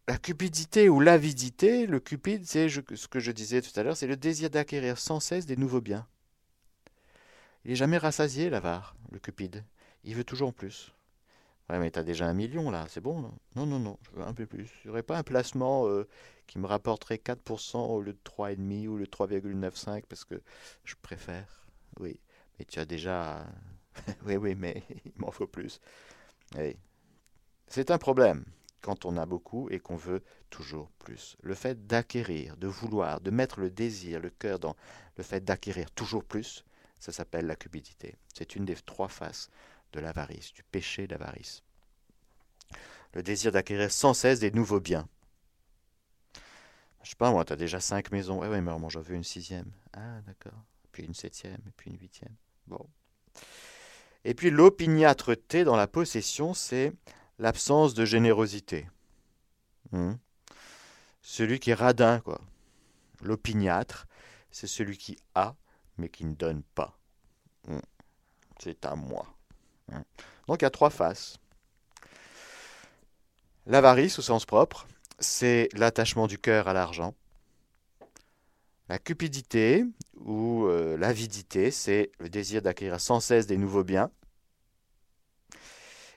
la 0.07 0.17
cupidité 0.17 0.89
ou 0.89 1.01
l'avidité. 1.01 1.87
Le 1.87 2.01
cupide, 2.01 2.47
c'est 2.47 2.69
ce 2.69 3.09
que 3.09 3.21
je 3.21 3.31
disais 3.31 3.61
tout 3.61 3.79
à 3.79 3.83
l'heure, 3.83 3.97
c'est 3.97 4.07
le 4.07 4.17
désir 4.17 4.51
d'acquérir 4.51 4.99
sans 4.99 5.21
cesse 5.21 5.47
des 5.47 5.57
nouveaux 5.57 5.83
biens. 5.83 6.07
Il 7.65 7.71
n'est 7.71 7.77
jamais 7.77 7.99
rassasié, 7.99 8.49
l'avare, 8.49 8.97
le 9.11 9.19
cupide. 9.19 9.65
Il 10.05 10.15
veut 10.15 10.25
toujours 10.25 10.55
plus. 10.55 10.95
Ouais, 11.71 11.79
mais 11.79 11.91
tu 11.91 11.99
as 11.99 12.03
déjà 12.03 12.27
un 12.27 12.33
million 12.35 12.71
là, 12.71 12.87
c'est 12.89 13.01
bon 13.03 13.31
Non, 13.55 13.67
non, 13.67 13.79
non, 13.79 13.99
je 14.03 14.11
veux 14.19 14.23
un 14.27 14.33
peu 14.33 14.47
plus. 14.47 14.71
Aurait 14.89 15.03
pas 15.03 15.19
un 15.19 15.23
placement 15.23 15.87
euh, 15.87 16.09
qui 16.47 16.59
me 16.59 16.67
rapporterait 16.67 17.19
4% 17.19 17.87
au 17.87 18.01
lieu 18.01 18.15
de 18.15 18.19
3,5 18.25 18.89
ou 18.89 18.97
le 18.97 19.07
3,95 19.07 20.03
parce 20.09 20.25
que 20.25 20.41
je 20.85 20.95
préfère? 21.03 21.67
Oui, 22.01 22.19
mais 22.59 22.65
tu 22.65 22.79
as 22.81 22.87
déjà. 22.87 23.47
oui, 24.27 24.37
oui, 24.37 24.55
mais 24.55 24.83
il 25.05 25.13
m'en 25.17 25.31
faut 25.31 25.47
plus. 25.47 25.81
C'est 27.67 27.91
un 27.91 27.97
problème 27.99 28.45
quand 28.83 29.05
on 29.07 29.17
a 29.17 29.25
beaucoup 29.25 29.69
et 29.71 29.79
qu'on 29.81 29.97
veut 29.97 30.23
toujours 30.51 30.91
plus. 30.99 31.37
Le 31.43 31.55
fait 31.55 31.87
d'acquérir, 31.87 32.57
de 32.59 32.67
vouloir, 32.69 33.21
de 33.23 33.31
mettre 33.31 33.61
le 33.61 33.71
désir, 33.71 34.21
le 34.21 34.29
cœur 34.31 34.59
dans 34.59 34.77
le 35.17 35.23
fait 35.25 35.43
d'acquérir 35.45 35.91
toujours 35.91 36.25
plus, 36.25 36.65
ça 36.99 37.11
s'appelle 37.13 37.47
la 37.47 37.57
cupidité. 37.57 38.17
C'est 38.35 38.55
une 38.57 38.65
des 38.67 38.75
trois 38.77 39.09
faces 39.09 39.49
de 39.93 40.01
l'avarice, 40.01 40.53
du 40.53 40.63
péché 40.63 41.07
d'avarice. 41.07 41.63
Le 43.15 43.23
désir 43.23 43.53
d'acquérir 43.53 43.91
sans 43.91 44.15
cesse 44.15 44.41
des 44.41 44.51
nouveaux 44.51 44.81
biens. 44.81 45.09
Je 47.03 47.11
sais 47.11 47.17
pas, 47.17 47.31
moi, 47.31 47.45
tu 47.45 47.53
as 47.53 47.57
déjà 47.57 47.81
cinq 47.81 48.13
maisons. 48.13 48.45
Eh 48.45 48.49
oui, 48.49 48.61
mais 48.61 48.79
moi, 48.79 48.91
j'en 48.91 49.01
veux 49.01 49.15
une 49.15 49.25
sixième. 49.25 49.71
Ah, 49.95 50.21
d'accord. 50.27 50.61
Puis 50.93 51.05
une 51.05 51.15
septième, 51.15 51.61
puis 51.77 51.91
une 51.91 51.99
huitième. 51.99 52.35
Bon. 52.67 52.87
Et 54.25 54.35
puis 54.35 54.51
l'opiniâtreté 54.51 55.65
dans 55.65 55.77
la 55.77 55.87
possession, 55.87 56.53
c'est 56.53 56.93
l'absence 57.39 57.95
de 57.95 58.05
générosité. 58.05 58.89
Hmm. 59.93 60.15
Celui 61.23 61.61
qui 61.61 61.71
est 61.71 61.75
radin, 61.75 62.21
quoi. 62.21 62.41
L'opiniâtre, 63.23 64.07
c'est 64.51 64.67
celui 64.67 64.99
qui 64.99 65.17
a, 65.35 65.57
mais 65.97 66.09
qui 66.09 66.25
ne 66.25 66.35
donne 66.35 66.63
pas. 66.63 66.99
Hmm. 67.67 67.81
C'est 68.61 68.85
à 68.85 68.97
moi. 68.97 69.38
Hmm. 69.89 70.03
Donc 70.47 70.63
il 70.63 70.65
y 70.65 70.67
a 70.67 70.71
trois 70.71 70.91
faces. 70.91 71.39
L'avarice 73.67 74.19
au 74.19 74.23
sens 74.23 74.47
propre, 74.47 74.87
c'est 75.19 75.69
l'attachement 75.75 76.27
du 76.27 76.39
cœur 76.39 76.69
à 76.69 76.73
l'argent. 76.73 77.15
La 78.89 78.99
cupidité 78.99 79.85
ou 80.15 80.65
euh, 80.67 80.97
l'avidité, 80.97 81.71
c'est 81.71 82.11
le 82.19 82.31
désir 82.31 82.63
d'acquérir 82.63 83.01
sans 83.01 83.21
cesse 83.21 83.47
des 83.47 83.59
nouveaux 83.59 83.85
biens. 83.85 84.11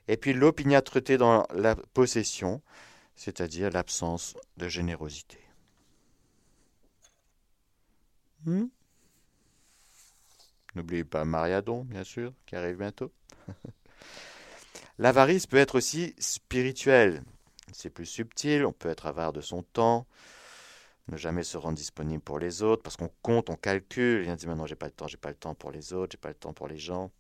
Et 0.08 0.16
puis 0.16 0.34
l'opiniâtreté 0.34 1.18
dans 1.18 1.46
la 1.54 1.76
possession, 1.76 2.62
c'est-à-dire 3.16 3.70
l'absence 3.70 4.36
de 4.58 4.68
générosité. 4.70 5.40
Hmm? 8.46 8.66
N'oubliez 10.76 11.04
pas 11.04 11.26
Mariadon, 11.26 11.84
bien 11.84 12.04
sûr, 12.04 12.34
qui 12.46 12.56
arrive 12.56 12.78
bientôt. 12.78 13.12
L'avarice 15.00 15.48
peut 15.48 15.58
être 15.58 15.76
aussi 15.76 16.16
spirituelle. 16.20 17.24
C'est 17.74 17.90
plus 17.90 18.06
subtil, 18.06 18.66
on 18.66 18.74
peut 18.74 18.90
être 18.90 19.06
avare 19.06 19.34
de 19.34 19.42
son 19.42 19.64
temps, 19.64 20.06
ne 21.08 21.18
jamais 21.18 21.44
se 21.44 21.58
rendre 21.58 21.78
disponible 21.78 22.22
pour 22.22 22.40
les 22.40 22.64
autres, 22.64 22.84
parce 22.84 22.98
qu'on 22.98 23.12
compte, 23.22 23.50
on 23.50 23.56
calcule, 23.56 24.28
et 24.28 24.32
on 24.32 24.36
dit 24.36 24.48
maintenant 24.48 24.66
j'ai 24.66 24.76
pas 24.76 24.88
le 24.88 24.92
temps, 24.92 25.08
j'ai 25.08 25.18
pas 25.18 25.30
le 25.30 25.36
temps 25.36 25.56
pour 25.56 25.72
les 25.72 25.94
autres, 25.94 26.12
j'ai 26.14 26.18
pas 26.18 26.30
le 26.30 26.36
temps 26.36 26.54
pour 26.54 26.68
les 26.68 26.78
gens, 26.78 27.12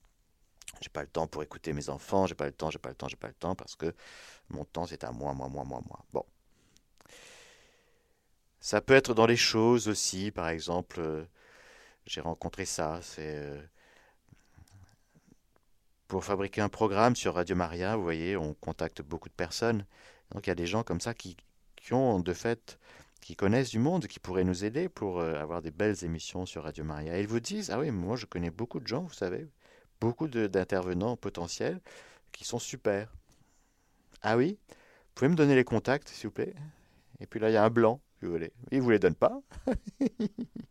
j'ai 0.81 0.89
pas 0.89 1.01
le 1.01 1.07
temps 1.07 1.27
pour 1.27 1.43
écouter 1.43 1.73
mes 1.73 1.89
enfants, 1.89 2.27
j'ai 2.27 2.35
pas 2.35 2.45
le 2.45 2.51
temps, 2.51 2.69
j'ai 2.69 2.79
pas 2.79 2.89
le 2.89 2.95
temps, 2.95 3.07
j'ai 3.07 3.15
pas 3.15 3.27
le 3.27 3.33
temps, 3.33 3.55
parce 3.55 3.75
que 3.75 3.93
mon 4.49 4.65
temps 4.65 4.85
c'est 4.85 5.03
à 5.03 5.11
moi, 5.11 5.33
moi, 5.33 5.47
moi, 5.47 5.63
moi, 5.63 5.81
moi. 5.87 6.05
Bon. 6.13 6.25
Ça 8.59 8.81
peut 8.81 8.93
être 8.93 9.13
dans 9.13 9.25
les 9.25 9.37
choses 9.37 9.87
aussi, 9.87 10.31
par 10.31 10.49
exemple, 10.49 10.99
euh, 10.99 11.25
j'ai 12.05 12.21
rencontré 12.21 12.65
ça, 12.65 12.99
c'est 13.01 13.35
euh, 13.35 13.61
pour 16.07 16.25
fabriquer 16.25 16.61
un 16.61 16.69
programme 16.69 17.15
sur 17.15 17.35
Radio 17.35 17.55
Maria, 17.55 17.95
vous 17.95 18.03
voyez, 18.03 18.35
on 18.35 18.53
contacte 18.53 19.01
beaucoup 19.01 19.29
de 19.29 19.33
personnes. 19.33 19.85
Donc 20.31 20.47
il 20.47 20.49
y 20.49 20.51
a 20.51 20.55
des 20.55 20.67
gens 20.67 20.83
comme 20.83 21.01
ça 21.01 21.13
qui, 21.13 21.37
ont 21.91 22.19
de 22.19 22.33
fait, 22.33 22.79
qui 23.21 23.35
connaissent 23.35 23.69
du 23.69 23.79
monde, 23.79 24.07
qui 24.07 24.19
pourraient 24.19 24.43
nous 24.43 24.65
aider 24.65 24.89
pour 24.89 25.19
euh, 25.19 25.35
avoir 25.35 25.61
des 25.61 25.71
belles 25.71 26.03
émissions 26.03 26.45
sur 26.45 26.63
Radio 26.63 26.83
Maria. 26.83 27.17
Et 27.17 27.21
ils 27.21 27.27
vous 27.27 27.39
disent, 27.39 27.69
ah 27.71 27.79
oui, 27.79 27.91
moi 27.91 28.15
je 28.17 28.25
connais 28.25 28.49
beaucoup 28.49 28.79
de 28.79 28.87
gens, 28.87 29.03
vous 29.03 29.13
savez, 29.13 29.47
beaucoup 29.99 30.27
d'intervenants 30.27 31.15
potentiels 31.15 31.79
qui 32.31 32.43
sont 32.43 32.59
super. 32.59 33.13
Ah 34.21 34.37
oui? 34.37 34.57
Vous 34.69 35.13
pouvez 35.15 35.29
me 35.29 35.35
donner 35.35 35.55
les 35.55 35.63
contacts, 35.63 36.09
s'il 36.09 36.27
vous 36.27 36.33
plaît? 36.33 36.55
Et 37.19 37.27
puis 37.27 37.39
là, 37.39 37.49
il 37.49 37.53
y 37.53 37.57
a 37.57 37.63
un 37.63 37.69
blanc, 37.69 38.01
si 38.19 38.25
vous 38.25 38.31
voulez. 38.31 38.51
Ils 38.71 38.79
ne 38.79 38.83
vous 38.83 38.89
les 38.89 38.99
donnent 38.99 39.15
pas. 39.15 39.41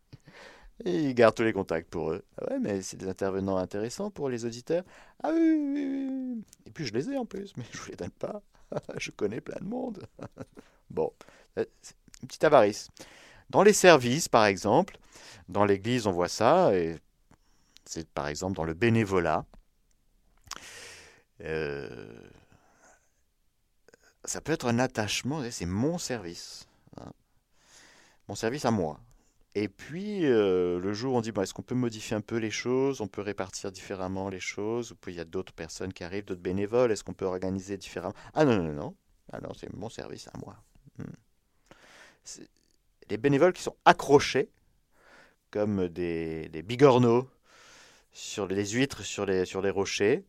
Ils 0.85 1.15
gardent 1.15 1.35
tous 1.35 1.43
les 1.43 1.53
contacts 1.53 1.91
pour 1.91 2.13
eux. 2.13 2.25
Ah 2.41 2.51
ouais, 2.51 2.59
mais 2.59 2.83
c'est 2.83 2.97
des 2.97 3.09
intervenants 3.09 3.57
intéressants 3.57 4.11
pour 4.11 4.29
les 4.29 4.45
auditeurs. 4.45 4.85
Ah 5.23 5.31
oui, 5.33 5.41
oui, 5.41 5.73
oui. 5.75 6.45
Et 6.67 6.71
puis 6.71 6.87
je 6.87 6.93
les 6.93 7.11
ai 7.11 7.19
en 7.19 7.27
plus, 7.27 7.53
mais 7.57 7.65
je 7.73 7.79
ne 7.79 7.83
vous 7.83 7.91
les 7.91 7.97
donne 7.97 8.11
pas. 8.11 8.43
je 8.97 9.11
connais 9.11 9.41
plein 9.41 9.59
de 9.61 9.69
monde. 9.69 10.07
bon, 10.91 11.13
euh, 11.59 11.65
une 12.23 12.29
petite 12.29 12.45
avarice. 12.45 12.89
Dans 13.51 13.63
les 13.63 13.73
services, 13.73 14.29
par 14.29 14.47
exemple, 14.47 14.97
dans 15.49 15.65
l'Église, 15.65 16.07
on 16.07 16.13
voit 16.13 16.29
ça, 16.29 16.75
et 16.75 16.99
c'est 17.85 18.09
par 18.09 18.29
exemple 18.29 18.57
dans 18.57 18.65
le 18.65 18.75
bénévolat. 18.75 19.45
Euh, 21.43 22.31
ça 24.25 24.41
peut 24.41 24.53
être 24.53 24.69
un 24.69 24.79
attachement, 24.79 25.43
c'est 25.51 25.67
mon 25.67 25.99
service. 25.99 26.67
Hein. 27.01 27.13
mon 28.29 28.35
service 28.35 28.65
à 28.65 28.71
moi. 28.71 29.01
Et 29.57 29.69
puis, 29.69 30.27
euh, 30.27 30.79
le 30.79 30.93
jour 30.93 31.15
où 31.15 31.17
on 31.19 31.21
dit, 31.21 31.33
est-ce 31.41 31.55
qu'on 31.55 31.63
peut 31.63 31.75
modifier 31.75 32.17
un 32.17 32.21
peu 32.21 32.37
les 32.37 32.53
choses 32.53 33.01
On 33.01 33.09
peut 33.09 33.21
répartir 33.21 33.73
différemment 33.73 34.29
les 34.29 34.39
choses 34.39 34.93
Ou 34.93 34.97
il 35.09 35.15
y 35.15 35.21
a 35.21 35.25
d'autres 35.25 35.53
personnes 35.53 35.93
qui 35.93 36.05
arrivent, 36.05 36.25
d'autres 36.25 36.41
bénévoles 36.41 36.93
Est-ce 36.93 37.03
qu'on 37.03 37.15
peut 37.15 37.25
organiser 37.25 37.77
différemment? 37.77 38.15
Ah 38.35 38.45
non, 38.45 38.63
non, 38.63 38.73
non. 38.73 38.95
Ah 39.33 39.41
non, 39.41 39.53
c'est 39.55 39.73
mon 39.75 39.89
service 39.89 40.29
à 40.29 40.39
moi. 40.39 40.57
Hmm. 40.99 42.43
Les 43.09 43.17
bénévoles 43.17 43.53
qui 43.53 43.63
sont 43.63 43.77
accrochés, 43.85 44.51
comme 45.51 45.89
des, 45.89 46.49
des 46.49 46.63
bigorneaux, 46.63 47.29
sur 48.13 48.47
les 48.47 48.67
huîtres, 48.69 49.03
sur 49.03 49.27
les, 49.27 49.45
sur 49.45 49.63
les 49.63 49.71
rochers, 49.71 50.25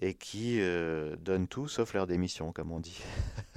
et 0.00 0.14
qui 0.14 0.60
euh, 0.60 1.16
donnent 1.16 1.48
tout 1.48 1.68
sauf 1.68 1.92
leur 1.94 2.06
démission, 2.06 2.52
comme 2.52 2.70
on 2.72 2.80
dit. 2.80 3.00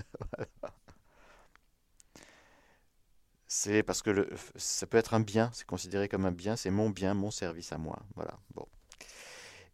C'est 3.64 3.84
parce 3.84 4.02
que 4.02 4.28
ça 4.56 4.88
peut 4.88 4.98
être 4.98 5.14
un 5.14 5.20
bien, 5.20 5.52
c'est 5.54 5.68
considéré 5.68 6.10
comme 6.10 6.26
un 6.26 6.32
bien, 6.32 6.56
c'est 6.56 6.72
mon 6.72 6.90
bien, 6.90 7.14
mon 7.14 7.30
service 7.30 7.72
à 7.72 7.78
moi. 7.78 8.00
Voilà. 8.16 8.40
Bon. 8.56 8.68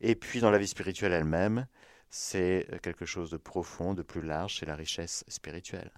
Et 0.01 0.13
puis 0.15 0.41
dans 0.41 0.51
la 0.51 0.57
vie 0.57 0.67
spirituelle 0.67 1.13
elle-même, 1.13 1.67
c'est 2.09 2.67
quelque 2.83 3.05
chose 3.05 3.31
de 3.31 3.37
profond, 3.37 3.93
de 3.93 4.01
plus 4.01 4.21
large, 4.21 4.57
c'est 4.59 4.65
la 4.65 4.75
richesse 4.75 5.23
spirituelle. 5.29 5.89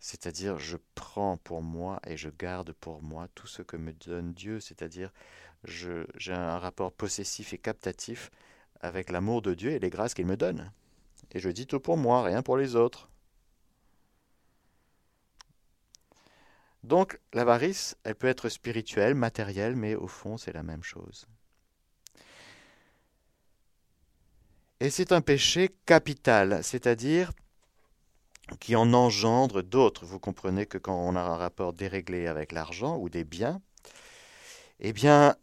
C'est-à-dire, 0.00 0.58
je 0.58 0.76
prends 0.96 1.36
pour 1.36 1.62
moi 1.62 2.00
et 2.04 2.16
je 2.16 2.30
garde 2.30 2.72
pour 2.72 3.00
moi 3.00 3.28
tout 3.36 3.46
ce 3.46 3.62
que 3.62 3.76
me 3.76 3.92
donne 3.92 4.32
Dieu, 4.32 4.58
c'est-à-dire, 4.58 5.12
j'ai 5.62 6.32
un 6.32 6.58
rapport 6.58 6.90
possessif 6.90 7.52
et 7.52 7.58
captatif 7.58 8.32
avec 8.80 9.08
l'amour 9.08 9.40
de 9.40 9.54
Dieu 9.54 9.70
et 9.70 9.78
les 9.78 9.90
grâces 9.90 10.14
qu'il 10.14 10.26
me 10.26 10.36
donne. 10.36 10.72
Et 11.30 11.38
je 11.38 11.48
dis 11.48 11.68
tout 11.68 11.78
pour 11.78 11.96
moi, 11.96 12.24
rien 12.24 12.42
pour 12.42 12.56
les 12.56 12.74
autres. 12.74 13.08
Donc 16.84 17.18
l'avarice, 17.32 17.96
elle 18.04 18.14
peut 18.14 18.26
être 18.26 18.50
spirituelle, 18.50 19.14
matérielle, 19.14 19.74
mais 19.74 19.94
au 19.94 20.06
fond 20.06 20.36
c'est 20.36 20.52
la 20.52 20.62
même 20.62 20.82
chose. 20.82 21.26
Et 24.80 24.90
c'est 24.90 25.12
un 25.12 25.22
péché 25.22 25.74
capital, 25.86 26.62
c'est-à-dire 26.62 27.32
qui 28.60 28.76
en 28.76 28.92
engendre 28.92 29.62
d'autres. 29.62 30.04
Vous 30.04 30.18
comprenez 30.18 30.66
que 30.66 30.76
quand 30.76 30.94
on 30.94 31.16
a 31.16 31.20
un 31.20 31.36
rapport 31.36 31.72
déréglé 31.72 32.26
avec 32.26 32.52
l'argent 32.52 32.98
ou 32.98 33.08
des 33.08 33.24
biens, 33.24 33.62
eh 34.80 34.92
bien, 34.92 35.36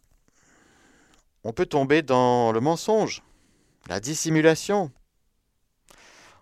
on 1.42 1.52
peut 1.52 1.66
tomber 1.66 2.02
dans 2.02 2.52
le 2.52 2.60
mensonge, 2.60 3.24
la 3.88 3.98
dissimulation. 3.98 4.92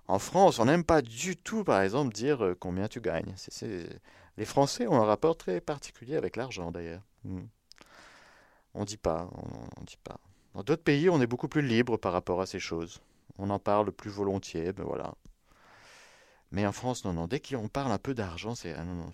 En 0.06 0.18
France, 0.18 0.58
on 0.58 0.66
n'aime 0.66 0.84
pas 0.84 1.00
du 1.00 1.36
tout, 1.36 1.64
par 1.64 1.80
exemple, 1.80 2.12
dire 2.12 2.44
euh, 2.44 2.54
combien 2.58 2.88
tu 2.88 3.00
gagnes. 3.00 3.34
Les 4.40 4.46
Français 4.46 4.86
ont 4.86 4.94
un 4.94 5.04
rapport 5.04 5.36
très 5.36 5.60
particulier 5.60 6.16
avec 6.16 6.34
l'argent, 6.34 6.70
d'ailleurs. 6.72 7.02
Hmm. 7.24 7.42
On 8.72 8.80
ne 8.80 8.84
dit 8.86 8.96
pas, 8.96 9.28
on, 9.76 9.84
dit 9.84 9.98
pas. 10.02 10.16
Dans 10.54 10.62
d'autres 10.62 10.82
pays, 10.82 11.10
on 11.10 11.20
est 11.20 11.26
beaucoup 11.26 11.46
plus 11.46 11.60
libre 11.60 11.98
par 11.98 12.14
rapport 12.14 12.40
à 12.40 12.46
ces 12.46 12.58
choses. 12.58 13.02
On 13.36 13.50
en 13.50 13.58
parle 13.58 13.92
plus 13.92 14.08
volontiers, 14.08 14.72
ben 14.72 14.84
voilà. 14.84 15.12
Mais 16.52 16.66
en 16.66 16.72
France, 16.72 17.04
non, 17.04 17.12
non. 17.12 17.26
Dès 17.26 17.38
qu'on 17.38 17.68
parle 17.68 17.92
un 17.92 17.98
peu 17.98 18.14
d'argent, 18.14 18.54
c'est 18.54 18.72
ah, 18.72 18.82
non, 18.82 19.10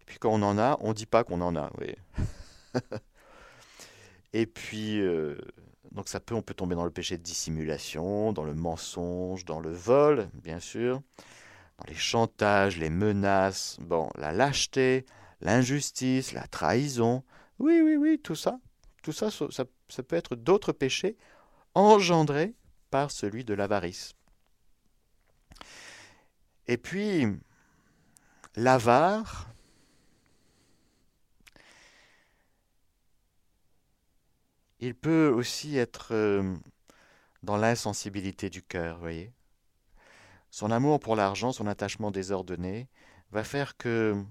Et 0.00 0.04
puis 0.06 0.16
quand 0.18 0.30
on 0.30 0.40
en 0.40 0.56
a, 0.56 0.78
on 0.80 0.88
ne 0.88 0.94
dit 0.94 1.04
pas 1.04 1.22
qu'on 1.22 1.42
en 1.42 1.54
a. 1.54 1.70
Et 4.32 4.46
puis, 4.46 5.02
euh, 5.02 5.36
donc 5.92 6.08
ça 6.08 6.18
peut, 6.18 6.34
on 6.34 6.40
peut 6.40 6.54
tomber 6.54 6.76
dans 6.76 6.86
le 6.86 6.90
péché 6.90 7.18
de 7.18 7.22
dissimulation, 7.22 8.32
dans 8.32 8.44
le 8.44 8.54
mensonge, 8.54 9.44
dans 9.44 9.60
le 9.60 9.70
vol, 9.70 10.30
bien 10.32 10.60
sûr, 10.60 11.02
dans 11.78 11.84
les 11.88 11.94
chantages, 11.94 12.78
les 12.78 12.90
menaces, 12.90 13.78
la 14.16 14.32
lâcheté, 14.32 15.04
l'injustice, 15.40 16.32
la 16.32 16.46
trahison. 16.46 17.22
Oui, 17.58 17.80
oui, 17.82 17.96
oui, 17.96 18.18
tout 18.22 18.34
ça, 18.34 18.58
tout 19.02 19.12
ça, 19.12 19.30
ça, 19.30 20.02
peut 20.02 20.16
être 20.16 20.36
d'autres 20.36 20.72
péchés 20.72 21.16
engendrés 21.74 22.54
par 22.90 23.10
celui 23.10 23.44
de 23.44 23.54
l'avarice. 23.54 24.14
Et 26.68 26.78
puis, 26.78 27.26
l'avare, 28.56 29.48
il 34.80 34.94
peut 34.94 35.28
aussi 35.28 35.76
être 35.76 36.08
euh, 36.12 36.56
dans 37.42 37.56
l'insensibilité 37.56 38.50
du 38.50 38.62
cœur, 38.62 38.98
voyez. 38.98 39.32
Son 40.56 40.70
amour 40.70 41.00
pour 41.00 41.16
l'argent, 41.16 41.52
son 41.52 41.66
attachement 41.66 42.10
désordonné, 42.10 42.88
va 43.30 43.44
faire 43.44 43.76
que 43.76 44.24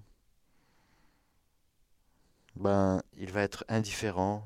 ben, 2.56 3.04
il 3.16 3.32
va 3.32 3.44
être 3.44 3.64
indifférent 3.68 4.44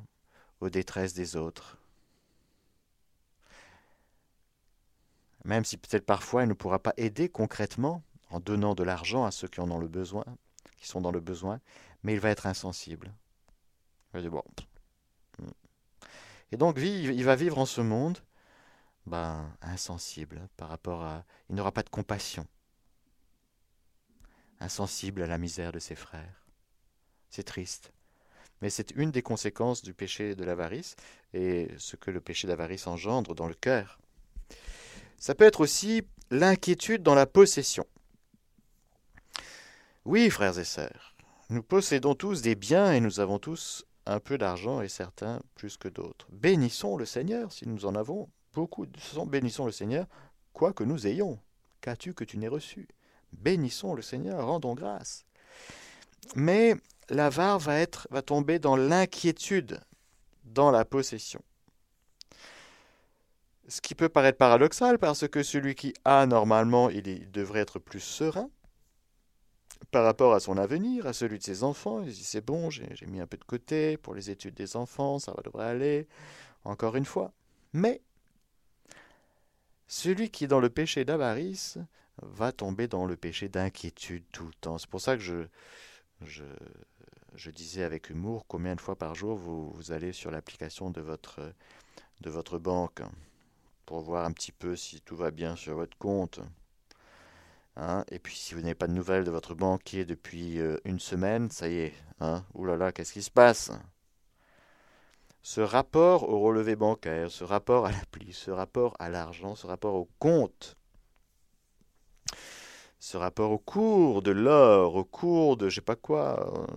aux 0.59 0.69
détresses 0.69 1.13
des 1.13 1.37
autres. 1.37 1.77
Même 5.45 5.63
si 5.63 5.77
peut-être 5.77 6.05
parfois 6.05 6.43
il 6.43 6.49
ne 6.49 6.53
pourra 6.53 6.79
pas 6.79 6.91
aider 6.97 7.29
concrètement 7.29 8.03
en 8.29 8.41
donnant 8.41 8.75
de 8.75 8.83
l'argent 8.83 9.23
à 9.23 9.31
ceux 9.31 9.47
qui 9.47 9.61
en 9.61 9.71
ont 9.71 9.79
le 9.79 9.87
besoin, 9.87 10.25
qui 10.75 10.85
sont 10.85 10.99
dans 10.99 11.11
le 11.11 11.21
besoin, 11.21 11.61
mais 12.03 12.11
il 12.11 12.19
va 12.19 12.29
être 12.29 12.45
insensible. 12.45 13.13
Il 14.09 14.17
va 14.17 14.21
dire, 14.21 14.31
bon, 14.31 14.43
et 16.51 16.57
donc, 16.57 16.77
il 16.77 17.23
va 17.23 17.37
vivre 17.37 17.57
en 17.57 17.65
ce 17.65 17.79
monde 17.79 18.17
ben, 19.09 19.53
insensible 19.61 20.47
par 20.55 20.69
rapport 20.69 21.03
à... 21.03 21.25
Il 21.49 21.55
n'aura 21.55 21.71
pas 21.71 21.83
de 21.83 21.89
compassion. 21.89 22.47
Insensible 24.59 25.21
à 25.23 25.27
la 25.27 25.37
misère 25.37 25.71
de 25.71 25.79
ses 25.79 25.95
frères. 25.95 26.47
C'est 27.29 27.43
triste. 27.43 27.91
Mais 28.61 28.69
c'est 28.69 28.91
une 28.91 29.11
des 29.11 29.21
conséquences 29.21 29.81
du 29.81 29.93
péché 29.93 30.35
de 30.35 30.43
l'avarice 30.43 30.95
et 31.33 31.69
ce 31.77 31.95
que 31.95 32.11
le 32.11 32.21
péché 32.21 32.47
d'avarice 32.47 32.87
engendre 32.87 33.35
dans 33.35 33.47
le 33.47 33.53
cœur. 33.53 33.99
Ça 35.17 35.35
peut 35.35 35.45
être 35.45 35.61
aussi 35.61 36.03
l'inquiétude 36.31 37.03
dans 37.03 37.15
la 37.15 37.25
possession. 37.25 37.85
Oui, 40.05 40.29
frères 40.29 40.57
et 40.57 40.65
sœurs, 40.65 41.15
nous 41.49 41.63
possédons 41.63 42.15
tous 42.15 42.41
des 42.41 42.55
biens 42.55 42.93
et 42.93 42.99
nous 42.99 43.19
avons 43.19 43.39
tous 43.39 43.85
un 44.05 44.19
peu 44.19 44.37
d'argent 44.37 44.81
et 44.81 44.89
certains 44.89 45.41
plus 45.55 45.77
que 45.77 45.87
d'autres. 45.87 46.27
Bénissons 46.31 46.97
le 46.97 47.05
Seigneur 47.05 47.51
si 47.51 47.67
nous 47.67 47.85
en 47.85 47.95
avons 47.95 48.29
beaucoup. 48.53 48.85
Bénissons 49.27 49.65
le 49.65 49.71
Seigneur, 49.71 50.05
quoi 50.53 50.73
que 50.73 50.83
nous 50.83 51.07
ayons. 51.07 51.39
Qu'as-tu 51.81 52.13
que 52.13 52.23
tu 52.23 52.37
n'aies 52.37 52.47
reçu? 52.47 52.87
Bénissons 53.31 53.93
le 53.93 54.01
Seigneur, 54.01 54.45
rendons 54.45 54.73
grâce. 54.73 55.25
Mais 56.35 56.75
l'avare 57.09 57.59
va 57.59 57.79
être, 57.79 58.07
va 58.11 58.21
tomber 58.21 58.59
dans 58.59 58.75
l'inquiétude, 58.75 59.79
dans 60.43 60.71
la 60.71 60.85
possession. 60.85 61.41
Ce 63.67 63.81
qui 63.81 63.93
peut 63.93 64.09
paraître 64.09 64.37
paradoxal 64.37 64.97
parce 64.97 65.27
que 65.27 65.43
celui 65.43 65.75
qui 65.75 65.93
a 66.03 66.25
normalement, 66.25 66.89
il 66.89 67.31
devrait 67.31 67.59
être 67.59 67.77
plus 67.77 67.99
serein, 67.99 68.49
par 69.91 70.03
rapport 70.03 70.33
à 70.33 70.39
son 70.39 70.57
avenir, 70.57 71.05
à 71.07 71.13
celui 71.13 71.37
de 71.37 71.43
ses 71.43 71.63
enfants. 71.63 72.01
Il 72.01 72.11
dit 72.11 72.23
c'est 72.23 72.45
bon, 72.45 72.69
j'ai 72.69 73.05
mis 73.07 73.21
un 73.21 73.27
peu 73.27 73.37
de 73.37 73.43
côté 73.43 73.97
pour 73.97 74.13
les 74.13 74.29
études 74.29 74.55
des 74.55 74.75
enfants, 74.75 75.19
ça 75.19 75.33
va 75.33 75.41
devrait 75.43 75.67
aller, 75.67 76.07
encore 76.63 76.95
une 76.95 77.05
fois. 77.05 77.31
Mais 77.73 78.01
celui 79.89 80.29
qui 80.29 80.43
est 80.45 80.47
dans 80.47 80.59
le 80.59 80.69
péché 80.69 81.03
d'avarice 81.03 81.79
va 82.21 82.51
tomber 82.51 82.87
dans 82.87 83.05
le 83.05 83.17
péché 83.17 83.49
d'inquiétude 83.49 84.23
tout 84.31 84.45
le 84.45 84.53
temps. 84.53 84.77
C'est 84.77 84.89
pour 84.89 85.01
ça 85.01 85.17
que 85.17 85.23
je, 85.23 85.47
je, 86.21 87.49
disais 87.49 87.83
avec 87.83 88.11
humour 88.11 88.45
combien 88.47 88.75
de 88.75 88.81
fois 88.81 88.95
par 88.95 89.15
jour 89.15 89.35
vous, 89.35 89.71
vous 89.71 89.91
allez 89.91 90.13
sur 90.13 90.29
l'application 90.29 90.91
de 90.91 91.01
votre, 91.01 91.41
de 92.21 92.29
votre 92.29 92.59
banque 92.59 93.01
pour 93.87 94.01
voir 94.01 94.25
un 94.25 94.31
petit 94.31 94.51
peu 94.51 94.75
si 94.75 95.01
tout 95.01 95.15
va 95.15 95.31
bien 95.31 95.55
sur 95.55 95.73
votre 95.73 95.97
compte. 95.97 96.39
Hein, 97.75 98.05
et 98.11 98.19
puis 98.19 98.35
si 98.35 98.53
vous 98.53 98.61
n'avez 98.61 98.75
pas 98.75 98.87
de 98.87 98.93
nouvelles 98.93 99.23
de 99.23 99.31
votre 99.31 99.55
banquier 99.55 100.05
depuis 100.05 100.59
euh, 100.59 100.77
une 100.85 100.99
semaine, 100.99 101.49
ça 101.49 101.67
y 101.67 101.77
est. 101.77 101.93
Hein, 102.19 102.45
Ouh 102.53 102.65
là 102.65 102.77
là, 102.77 102.91
qu'est-ce 102.91 103.13
qui 103.13 103.23
se 103.23 103.31
passe? 103.31 103.71
Ce 105.41 105.61
rapport 105.61 106.29
au 106.29 106.39
relevé 106.41 106.75
bancaire, 106.75 107.31
ce 107.31 107.43
rapport 107.43 107.85
à 107.85 107.91
l'appli, 107.91 108.33
ce 108.33 108.51
rapport 108.51 108.95
à 108.99 109.09
l'argent, 109.09 109.55
ce 109.55 109.67
rapport 109.67 109.95
au 109.95 110.09
compte, 110.19 110.75
ce 112.99 113.17
rapport 113.17 113.51
au 113.51 113.57
cours 113.57 114.21
de 114.21 114.31
l'or, 114.31 114.95
au 114.95 115.05
cours 115.05 115.57
de 115.57 115.69
je 115.69 115.75
sais 115.75 115.81
pas 115.81 115.95
quoi, 115.95 116.53
euh, 116.53 116.67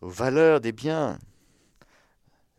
aux 0.00 0.08
valeurs 0.08 0.60
des 0.60 0.72
biens. 0.72 1.18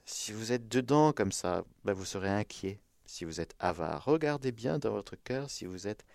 Si 0.05 0.31
vous 0.31 0.51
êtes 0.51 0.67
dedans 0.67 1.13
comme 1.13 1.31
ça, 1.31 1.63
ben 1.83 1.93
vous 1.93 2.05
serez 2.05 2.29
inquiet. 2.29 2.79
Si 3.07 3.25
vous 3.25 3.41
êtes 3.41 3.55
avare, 3.59 4.05
regardez 4.05 4.51
bien 4.51 4.77
dans 4.77 4.91
votre 4.91 5.15
cœur 5.15 5.49
si 5.49 5.65
vous 5.65 5.87
êtes 5.87 6.05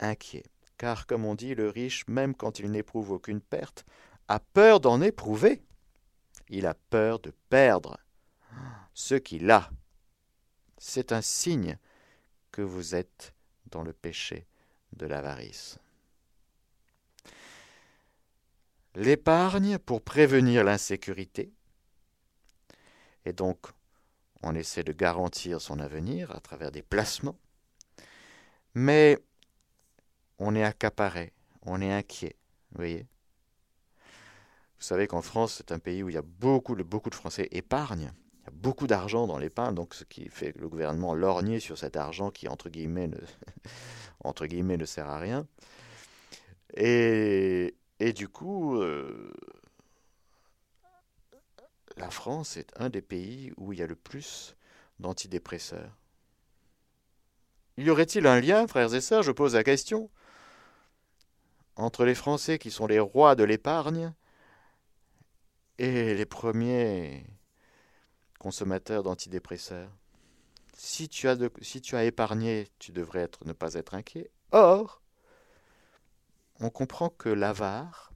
inquiet 0.00 0.44
car, 0.78 1.06
comme 1.06 1.24
on 1.24 1.34
dit, 1.34 1.54
le 1.54 1.68
riche, 1.68 2.06
même 2.08 2.34
quand 2.34 2.58
il 2.58 2.70
n'éprouve 2.70 3.12
aucune 3.12 3.40
perte, 3.40 3.84
a 4.28 4.40
peur 4.40 4.80
d'en 4.80 5.00
éprouver. 5.00 5.62
Il 6.48 6.66
a 6.66 6.74
peur 6.74 7.18
de 7.18 7.32
perdre 7.48 7.96
ce 8.94 9.14
qu'il 9.14 9.50
a. 9.50 9.70
C'est 10.78 11.12
un 11.12 11.22
signe 11.22 11.78
que 12.52 12.62
vous 12.62 12.94
êtes 12.94 13.34
dans 13.66 13.82
le 13.82 13.92
péché 13.92 14.46
de 14.92 15.06
l'avarice. 15.06 15.78
l'épargne 18.96 19.78
pour 19.78 20.02
prévenir 20.02 20.64
l'insécurité. 20.64 21.52
Et 23.24 23.32
donc, 23.32 23.58
on 24.42 24.54
essaie 24.54 24.82
de 24.82 24.92
garantir 24.92 25.60
son 25.60 25.78
avenir 25.78 26.30
à 26.34 26.40
travers 26.40 26.72
des 26.72 26.82
placements. 26.82 27.38
Mais 28.74 29.18
on 30.38 30.54
est 30.54 30.64
accaparé, 30.64 31.32
on 31.62 31.80
est 31.80 31.92
inquiet, 31.92 32.36
vous 32.72 32.78
voyez. 32.78 33.06
Vous 34.78 34.84
savez 34.84 35.06
qu'en 35.06 35.22
France, 35.22 35.54
c'est 35.56 35.72
un 35.72 35.78
pays 35.78 36.02
où 36.02 36.10
il 36.10 36.14
y 36.14 36.18
a 36.18 36.22
beaucoup, 36.22 36.74
beaucoup 36.76 37.10
de 37.10 37.14
Français 37.14 37.48
épargnent. 37.50 38.12
Y 38.46 38.48
a 38.48 38.52
beaucoup 38.52 38.86
d'argent 38.86 39.26
dans 39.26 39.38
l'épargne, 39.38 39.74
donc 39.74 39.94
ce 39.94 40.04
qui 40.04 40.28
fait 40.28 40.52
que 40.52 40.60
le 40.60 40.68
gouvernement 40.68 41.14
lorgne 41.14 41.58
sur 41.58 41.76
cet 41.76 41.96
argent 41.96 42.30
qui, 42.30 42.46
entre 42.48 42.68
guillemets, 42.68 43.08
ne, 43.08 43.18
entre 44.24 44.46
guillemets, 44.46 44.76
ne 44.76 44.84
sert 44.84 45.08
à 45.08 45.18
rien. 45.18 45.46
Et, 46.76 47.74
et 47.98 48.12
du 48.12 48.28
coup, 48.28 48.80
euh, 48.80 49.32
la 51.96 52.10
France 52.10 52.56
est 52.56 52.72
un 52.76 52.88
des 52.88 53.02
pays 53.02 53.52
où 53.56 53.72
il 53.72 53.80
y 53.80 53.82
a 53.82 53.86
le 53.86 53.96
plus 53.96 54.56
d'antidépresseurs. 55.00 55.96
Y 57.78 57.90
aurait-il 57.90 58.26
un 58.26 58.40
lien, 58.40 58.66
frères 58.66 58.94
et 58.94 59.00
sœurs, 59.00 59.22
je 59.22 59.32
pose 59.32 59.54
la 59.54 59.64
question, 59.64 60.08
entre 61.76 62.04
les 62.04 62.14
Français 62.14 62.58
qui 62.58 62.70
sont 62.70 62.86
les 62.86 63.00
rois 63.00 63.34
de 63.34 63.44
l'épargne 63.44 64.14
et 65.78 66.14
les 66.14 66.24
premiers 66.24 67.26
consommateurs 68.46 69.02
d'antidépresseurs 69.02 69.90
si 70.76 71.08
tu, 71.08 71.26
as 71.26 72.04
épargné, 72.04 72.68
tu 72.78 72.92
devrais 72.92 73.28
ne 73.44 73.52
pas 73.52 73.74
être 73.74 73.94
inquiet. 73.94 74.30
Or, 74.52 75.02
on 76.60 76.70
comprend 76.70 77.08
que 77.08 77.28
l'avare, 77.28 78.12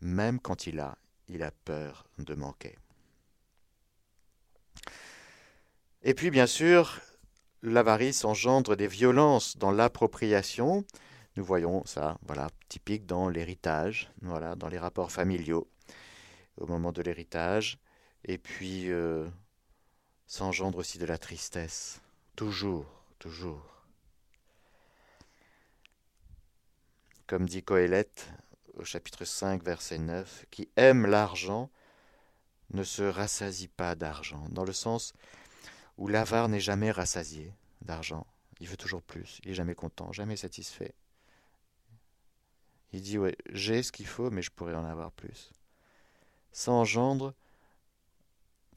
même 0.00 0.40
quand 0.40 0.66
il 0.66 0.80
a, 0.80 0.96
il 1.28 1.42
a 1.42 1.50
peur 1.50 2.06
de 2.18 2.34
manquer. 2.34 2.78
Et 6.02 6.14
puis, 6.14 6.30
bien 6.30 6.46
sûr, 6.46 6.98
l'avarice 7.62 8.24
engendre 8.24 8.76
des 8.76 8.88
violences 8.88 9.58
dans 9.58 9.72
l'appropriation. 9.72 10.86
Nous 11.36 11.44
voyons 11.44 11.84
ça, 11.84 12.16
voilà, 12.22 12.48
typique 12.70 13.04
dans 13.04 13.28
l'héritage, 13.28 14.10
voilà, 14.22 14.54
dans 14.54 14.68
les 14.68 14.78
rapports 14.78 15.12
familiaux, 15.12 15.68
au 16.56 16.66
moment 16.66 16.92
de 16.92 17.02
l'héritage. 17.02 17.78
Et 18.28 18.36
puis, 18.36 18.90
euh, 18.90 19.26
ça 20.26 20.44
engendre 20.44 20.76
aussi 20.76 20.98
de 20.98 21.06
la 21.06 21.16
tristesse, 21.16 22.02
toujours, 22.36 22.84
toujours. 23.18 23.82
Comme 27.26 27.48
dit 27.48 27.62
Coëlette 27.62 28.28
au 28.74 28.84
chapitre 28.84 29.24
5, 29.24 29.62
verset 29.62 29.98
9, 29.98 30.44
qui 30.50 30.68
aime 30.76 31.06
l'argent 31.06 31.70
ne 32.70 32.84
se 32.84 33.02
rassasie 33.02 33.66
pas 33.66 33.94
d'argent, 33.94 34.46
dans 34.50 34.64
le 34.64 34.74
sens 34.74 35.14
où 35.96 36.06
l'avare 36.06 36.50
n'est 36.50 36.60
jamais 36.60 36.90
rassasié 36.90 37.54
d'argent. 37.80 38.26
Il 38.60 38.68
veut 38.68 38.76
toujours 38.76 39.02
plus, 39.02 39.40
il 39.42 39.52
est 39.52 39.54
jamais 39.54 39.74
content, 39.74 40.12
jamais 40.12 40.36
satisfait. 40.36 40.94
Il 42.92 43.00
dit, 43.00 43.16
ouais, 43.16 43.38
j'ai 43.48 43.82
ce 43.82 43.90
qu'il 43.90 44.06
faut, 44.06 44.30
mais 44.30 44.42
je 44.42 44.50
pourrais 44.50 44.74
en 44.74 44.84
avoir 44.84 45.12
plus. 45.12 45.50
Ça 46.52 46.72
engendre 46.72 47.34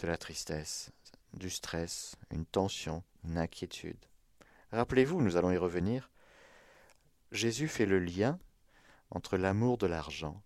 de 0.02 0.08
la 0.08 0.18
tristesse, 0.18 0.92
du 1.34 1.50
stress, 1.50 2.16
une 2.32 2.46
tension, 2.46 3.04
une 3.24 3.38
inquiétude. 3.38 4.04
Rappelez-vous, 4.72 5.22
nous 5.22 5.38
allons 5.38 5.52
y 5.52 5.58
revenir, 5.58 6.10
Jésus 7.32 7.68
fait 7.68 7.86
le 7.86 8.00
lien 8.00 8.40
entre 9.12 9.38
l'amour 9.38 9.78
de 9.78 9.86
l'argent 9.86 10.42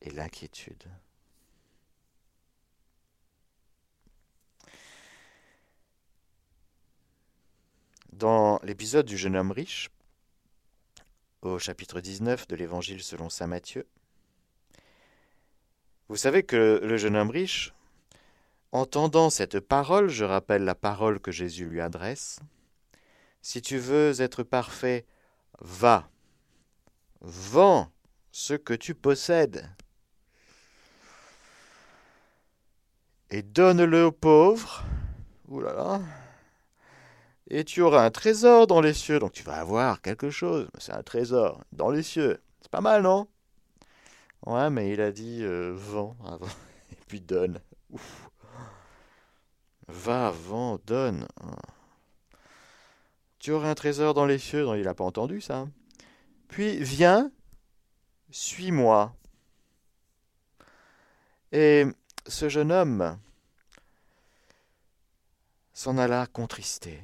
et 0.00 0.10
l'inquiétude. 0.10 0.84
Dans 8.12 8.60
l'épisode 8.62 9.06
du 9.06 9.18
jeune 9.18 9.34
homme 9.34 9.50
riche, 9.50 9.90
au 11.40 11.58
chapitre 11.58 12.00
19 12.00 12.46
de 12.46 12.54
l'Évangile 12.54 13.02
selon 13.02 13.28
Saint 13.28 13.48
Matthieu, 13.48 13.88
vous 16.08 16.16
savez 16.16 16.44
que 16.44 16.80
le 16.82 16.96
jeune 16.96 17.16
homme 17.16 17.30
riche, 17.30 17.72
entendant 18.72 19.30
cette 19.30 19.60
parole, 19.60 20.08
je 20.08 20.24
rappelle 20.24 20.64
la 20.64 20.74
parole 20.74 21.20
que 21.20 21.30
Jésus 21.30 21.66
lui 21.66 21.80
adresse, 21.80 22.40
si 23.40 23.62
tu 23.62 23.78
veux 23.78 24.20
être 24.20 24.42
parfait, 24.42 25.06
va, 25.60 26.08
vends 27.20 27.90
ce 28.30 28.54
que 28.54 28.74
tu 28.74 28.94
possèdes 28.94 29.68
et 33.30 33.42
donne-le 33.42 34.06
aux 34.06 34.12
pauvres. 34.12 34.84
Ouh 35.48 35.62
et 37.48 37.64
tu 37.64 37.82
auras 37.82 38.04
un 38.04 38.10
trésor 38.10 38.66
dans 38.66 38.80
les 38.80 38.94
cieux. 38.94 39.18
Donc 39.18 39.32
tu 39.32 39.42
vas 39.42 39.56
avoir 39.56 40.00
quelque 40.00 40.30
chose. 40.30 40.68
C'est 40.78 40.92
un 40.92 41.02
trésor 41.02 41.62
dans 41.72 41.90
les 41.90 42.02
cieux. 42.02 42.42
C'est 42.60 42.70
pas 42.70 42.80
mal, 42.80 43.02
non? 43.02 43.26
Ouais, 44.46 44.70
mais 44.70 44.90
il 44.92 45.00
a 45.00 45.12
dit 45.12 45.40
euh. 45.42 45.76
Et 46.92 46.96
puis 47.06 47.20
donne. 47.20 47.60
Va, 49.88 50.30
vent, 50.30 50.78
donne. 50.86 51.26
Tu 53.38 53.52
auras 53.52 53.70
un 53.70 53.74
trésor 53.74 54.14
dans 54.14 54.26
les 54.26 54.38
cieux. 54.38 54.64
Non, 54.64 54.74
il 54.74 54.84
n'a 54.84 54.94
pas 54.94 55.04
entendu 55.04 55.40
ça. 55.40 55.66
Puis 56.48 56.78
viens, 56.78 57.30
suis-moi. 58.30 59.14
Et 61.50 61.84
ce 62.26 62.48
jeune 62.48 62.72
homme 62.72 63.18
s'en 65.72 65.98
alla 65.98 66.26
contristé 66.26 67.02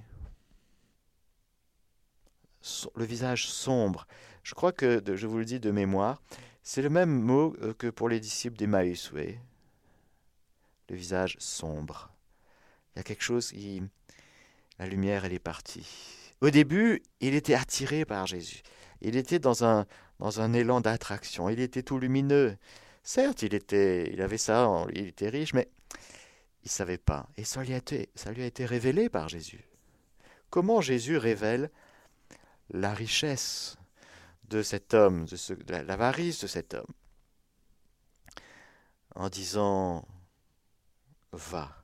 le 2.96 3.04
visage 3.04 3.48
sombre. 3.48 4.06
Je 4.42 4.54
crois 4.54 4.72
que, 4.72 5.02
je 5.14 5.26
vous 5.26 5.38
le 5.38 5.44
dis 5.44 5.60
de 5.60 5.70
mémoire, 5.70 6.20
c'est 6.62 6.82
le 6.82 6.90
même 6.90 7.20
mot 7.20 7.56
euh, 7.62 7.74
que 7.74 7.88
pour 7.88 8.08
les 8.08 8.20
disciples 8.20 8.56
d'Emmaüs, 8.56 9.10
oui. 9.12 9.38
Le 10.88 10.96
visage 10.96 11.36
sombre. 11.38 12.10
Il 12.94 12.98
y 12.98 13.00
a 13.00 13.02
quelque 13.02 13.22
chose 13.22 13.50
qui... 13.50 13.82
La 14.78 14.86
lumière, 14.86 15.24
elle 15.24 15.32
est 15.32 15.40
partie. 15.40 15.86
Au 16.40 16.50
début, 16.50 17.02
il 17.20 17.34
était 17.34 17.54
attiré 17.54 18.04
par 18.04 18.26
Jésus. 18.26 18.62
Il 19.00 19.16
était 19.16 19.40
dans 19.40 19.64
un, 19.64 19.86
dans 20.20 20.40
un 20.40 20.52
élan 20.52 20.80
d'attraction. 20.80 21.48
Il 21.48 21.60
était 21.60 21.82
tout 21.82 21.98
lumineux. 21.98 22.56
Certes, 23.02 23.42
il, 23.42 23.54
était, 23.54 24.12
il 24.12 24.20
avait 24.22 24.38
ça, 24.38 24.86
il 24.92 25.08
était 25.08 25.28
riche, 25.28 25.52
mais 25.52 25.68
il 26.62 26.66
ne 26.66 26.70
savait 26.70 26.98
pas. 26.98 27.28
Et 27.36 27.44
ça 27.44 27.64
lui, 27.64 27.72
a 27.72 27.78
été, 27.78 28.10
ça 28.14 28.30
lui 28.30 28.42
a 28.42 28.46
été 28.46 28.66
révélé 28.66 29.08
par 29.08 29.28
Jésus. 29.28 29.64
Comment 30.50 30.80
Jésus 30.80 31.16
révèle 31.16 31.70
la 32.70 32.94
richesse 32.94 33.76
de 34.48 34.62
cet 34.62 34.94
homme, 34.94 35.24
de, 35.26 35.74
l'avarice 35.82 36.40
de 36.42 36.46
cet 36.46 36.74
homme, 36.74 36.86
en 39.14 39.28
disant 39.28 40.06
va, 41.32 41.77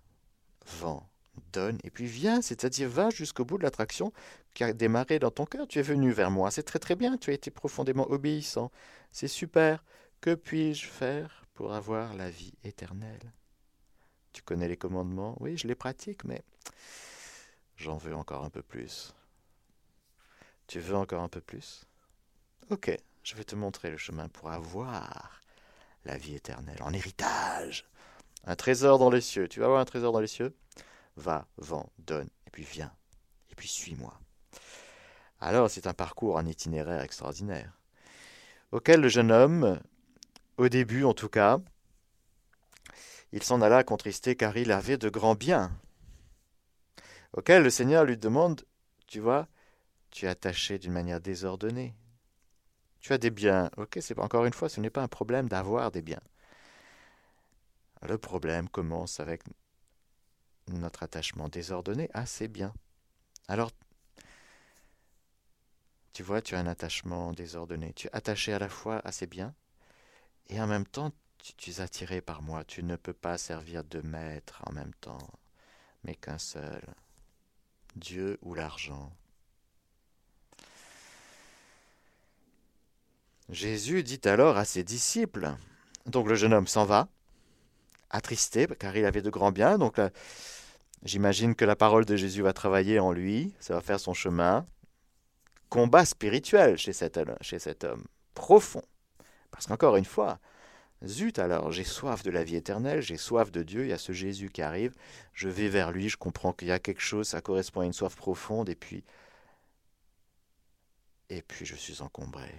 vends, 0.67 1.09
donne, 1.53 1.79
et 1.85 1.91
puis 1.91 2.07
viens, 2.07 2.43
c'est-à-dire 2.43 2.89
va 2.89 3.11
jusqu'au 3.11 3.45
bout 3.45 3.59
de 3.59 3.63
l'attraction 3.63 4.13
qui 4.55 4.65
a 4.65 4.73
démarré 4.73 5.19
dans 5.19 5.31
ton 5.31 5.47
cœur. 5.47 5.67
Tu 5.67 5.79
es 5.79 5.83
venu 5.83 6.13
vers 6.13 6.31
moi, 6.31 6.51
c'est 6.51 6.63
très 6.63 6.79
très 6.79 6.97
bien, 6.97 7.17
tu 7.17 7.31
as 7.31 7.35
été 7.35 7.51
profondément 7.51 8.11
obéissant, 8.11 8.71
c'est 9.11 9.29
super. 9.29 9.85
Que 10.21 10.35
puis-je 10.35 10.87
faire 10.87 11.45
pour 11.55 11.75
avoir 11.75 12.15
la 12.15 12.31
vie 12.31 12.55
éternelle? 12.65 13.33
Tu 14.33 14.43
connais 14.43 14.69
les 14.69 14.77
commandements? 14.77 15.37
Oui, 15.41 15.57
je 15.57 15.69
les 15.69 15.75
pratique, 15.75 16.25
mais 16.25 16.43
j'en 17.77 17.97
veux 17.97 18.15
encore 18.15 18.45
un 18.45 18.51
peu 18.51 18.63
plus. 18.63 19.15
Tu 20.67 20.81
veux 20.81 20.97
encore 20.97 21.23
un 21.23 21.29
peu 21.29 21.41
plus? 21.41 21.85
Ok, 22.71 22.97
je 23.23 23.35
vais 23.35 23.45
te 23.45 23.55
montrer 23.55 23.91
le 23.91 23.99
chemin 23.99 24.29
pour 24.29 24.51
avoir 24.51 25.43
la 26.07 26.17
vie 26.17 26.35
éternelle 26.35 26.83
en 26.83 26.93
héritage. 26.93 27.85
Un 28.47 28.57
trésor 28.57 28.99
dans 28.99 29.11
les 29.11 29.21
cieux. 29.21 29.49
Tu 29.49 29.61
vas 29.61 29.67
avoir 29.67 29.81
un 29.81 29.85
trésor 29.85 30.13
dans 30.13 30.21
les 30.21 30.27
cieux 30.27 30.55
Va, 31.17 31.47
vends, 31.57 31.91
donne, 31.99 32.29
et 32.47 32.51
puis 32.51 32.65
viens. 32.65 32.93
Et 33.51 33.55
puis 33.55 33.69
suis-moi. 33.69 34.19
Alors 35.41 35.71
c'est 35.71 35.87
un 35.87 35.95
parcours, 35.95 36.39
un 36.39 36.47
itinéraire 36.47 37.03
extraordinaire, 37.03 37.79
auquel 38.73 39.01
le 39.01 39.09
jeune 39.09 39.31
homme, 39.31 39.79
au 40.57 40.69
début 40.69 41.05
en 41.05 41.13
tout 41.13 41.29
cas, 41.29 41.61
il 43.33 43.43
s'en 43.43 43.61
alla 43.61 43.85
contristé 43.85 44.37
car 44.37 44.57
il 44.57 44.73
avait 44.73 44.97
de 44.97 45.09
grands 45.09 45.35
biens, 45.35 45.71
auquel 47.33 47.63
le 47.63 47.71
Seigneur 47.71 48.05
lui 48.05 48.17
demande, 48.17 48.65
tu 49.07 49.21
vois, 49.21 49.49
tu 50.11 50.27
es 50.27 50.29
attaché 50.29 50.79
d'une 50.79 50.93
manière 50.93 51.21
désordonnée. 51.21 51.95
Tu 53.01 53.13
as 53.13 53.19
des 53.19 53.31
biens. 53.31 53.71
Ok, 53.77 53.99
c'est 54.01 54.19
encore 54.19 54.47
une 54.47 54.53
fois, 54.53 54.69
ce 54.69 54.81
n'est 54.81 54.89
pas 54.89 55.03
un 55.03 55.09
problème 55.09 55.49
d'avoir 55.49 55.91
des 55.91 56.01
biens. 56.01 56.23
Le 58.05 58.19
problème 58.19 58.69
commence 58.69 59.19
avec 59.19 59.43
notre 60.69 61.03
attachement 61.03 61.49
désordonné 61.49 62.11
à 62.13 62.27
ces 62.27 62.49
biens. 62.49 62.75
Alors, 63.49 63.71
tu 66.13 66.23
vois, 66.23 66.43
tu 66.43 66.55
as 66.55 66.59
un 66.59 66.67
attachement 66.67 67.33
désordonné. 67.33 67.93
Tu 67.95 68.07
es 68.07 68.15
attaché 68.15 68.53
à 68.53 68.59
la 68.59 68.69
fois 68.69 69.01
à 69.05 69.13
ces 69.13 69.27
biens 69.27 69.55
Et 70.49 70.61
en 70.61 70.67
même 70.67 70.87
temps, 70.87 71.13
tu, 71.57 71.71
es 71.71 71.81
attiré 71.81 72.21
par 72.21 72.43
moi. 72.43 72.63
Tu 72.65 72.83
ne 72.83 72.97
peux 72.97 73.15
pas 73.15 73.39
servir 73.39 73.85
de 73.85 74.01
maître 74.01 74.63
en 74.67 74.73
même 74.73 74.95
temps, 75.01 75.27
mais 76.05 76.15
qu'un 76.15 76.39
seul. 76.39 76.83
Dieu 77.97 78.39
ou 78.43 78.55
l'argent. 78.55 79.13
Jésus 83.49 84.03
dit 84.03 84.21
alors 84.25 84.57
à 84.57 84.65
ses 84.65 84.85
disciples, 84.85 85.55
donc 86.07 86.29
le 86.29 86.35
jeune 86.35 86.55
homme 86.55 86.67
s'en 86.67 86.87
va, 86.87 87.09
attristé, 88.11 88.67
car 88.79 88.97
il 88.97 89.05
avait 89.05 89.23
de 89.23 89.31
grands 89.31 89.53
biens, 89.53 89.79
donc 89.79 90.01
j'imagine 91.03 91.55
que 91.55 91.65
la 91.65 91.77
parole 91.77 92.05
de 92.05 92.17
Jésus 92.17 92.43
va 92.43 92.53
travailler 92.53 92.99
en 92.99 93.13
lui, 93.13 93.55
ça 93.61 93.75
va 93.75 93.81
faire 93.81 94.01
son 94.01 94.15
chemin. 94.15 94.67
Combat 95.69 96.05
spirituel 96.05 96.77
chez 96.79 96.93
cet, 96.93 97.19
chez 97.41 97.59
cet 97.59 97.85
homme, 97.85 98.05
profond. 98.35 98.85
Parce 99.51 99.67
qu'encore 99.67 99.97
une 99.97 100.05
fois, 100.05 100.39
Zut 101.05 101.39
alors, 101.39 101.73
j'ai 101.73 101.85
soif 101.85 102.23
de 102.23 102.31
la 102.31 102.45
vie 102.45 102.57
éternelle, 102.57 103.03
j'ai 103.03 103.17
soif 103.17 103.51
de 103.51 103.63
Dieu, 103.63 103.85
il 103.85 103.89
y 103.89 103.93
a 103.93 103.99
ce 103.99 104.13
Jésus 104.13 104.51
qui 104.51 104.63
arrive, 104.63 104.95
je 105.33 105.49
vais 105.49 105.69
vers 105.69 105.93
lui, 105.93 106.09
je 106.09 106.17
comprends 106.17 106.53
qu'il 106.53 106.69
y 106.69 106.73
a 106.73 106.79
quelque 106.79 107.01
chose, 107.01 107.29
ça 107.29 107.41
correspond 107.41 107.81
à 107.81 107.85
une 107.85 107.93
soif 107.93 108.17
profonde, 108.17 108.69
et 108.69 108.75
puis... 108.75 109.05
Et 111.31 111.43
puis 111.43 111.67
je 111.67 111.75
suis 111.75 112.03
encombré. 112.03 112.55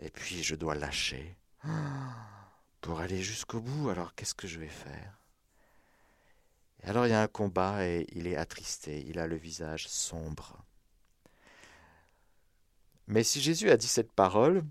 Et 0.00 0.10
puis 0.10 0.42
je 0.42 0.54
dois 0.54 0.74
lâcher. 0.74 1.36
Pour 2.80 3.00
aller 3.00 3.22
jusqu'au 3.22 3.60
bout, 3.60 3.90
alors 3.90 4.14
qu'est-ce 4.14 4.34
que 4.34 4.48
je 4.48 4.58
vais 4.58 4.68
faire? 4.68 5.18
Et 6.82 6.88
Alors 6.88 7.06
il 7.06 7.10
y 7.10 7.14
a 7.14 7.22
un 7.22 7.28
combat 7.28 7.84
et 7.86 8.06
il 8.12 8.26
est 8.26 8.36
attristé, 8.36 9.04
il 9.06 9.18
a 9.18 9.26
le 9.26 9.36
visage 9.36 9.88
sombre. 9.88 10.64
Mais 13.08 13.24
si 13.24 13.40
Jésus 13.40 13.70
a 13.70 13.76
dit 13.76 13.88
cette 13.88 14.12
parole, 14.12 14.62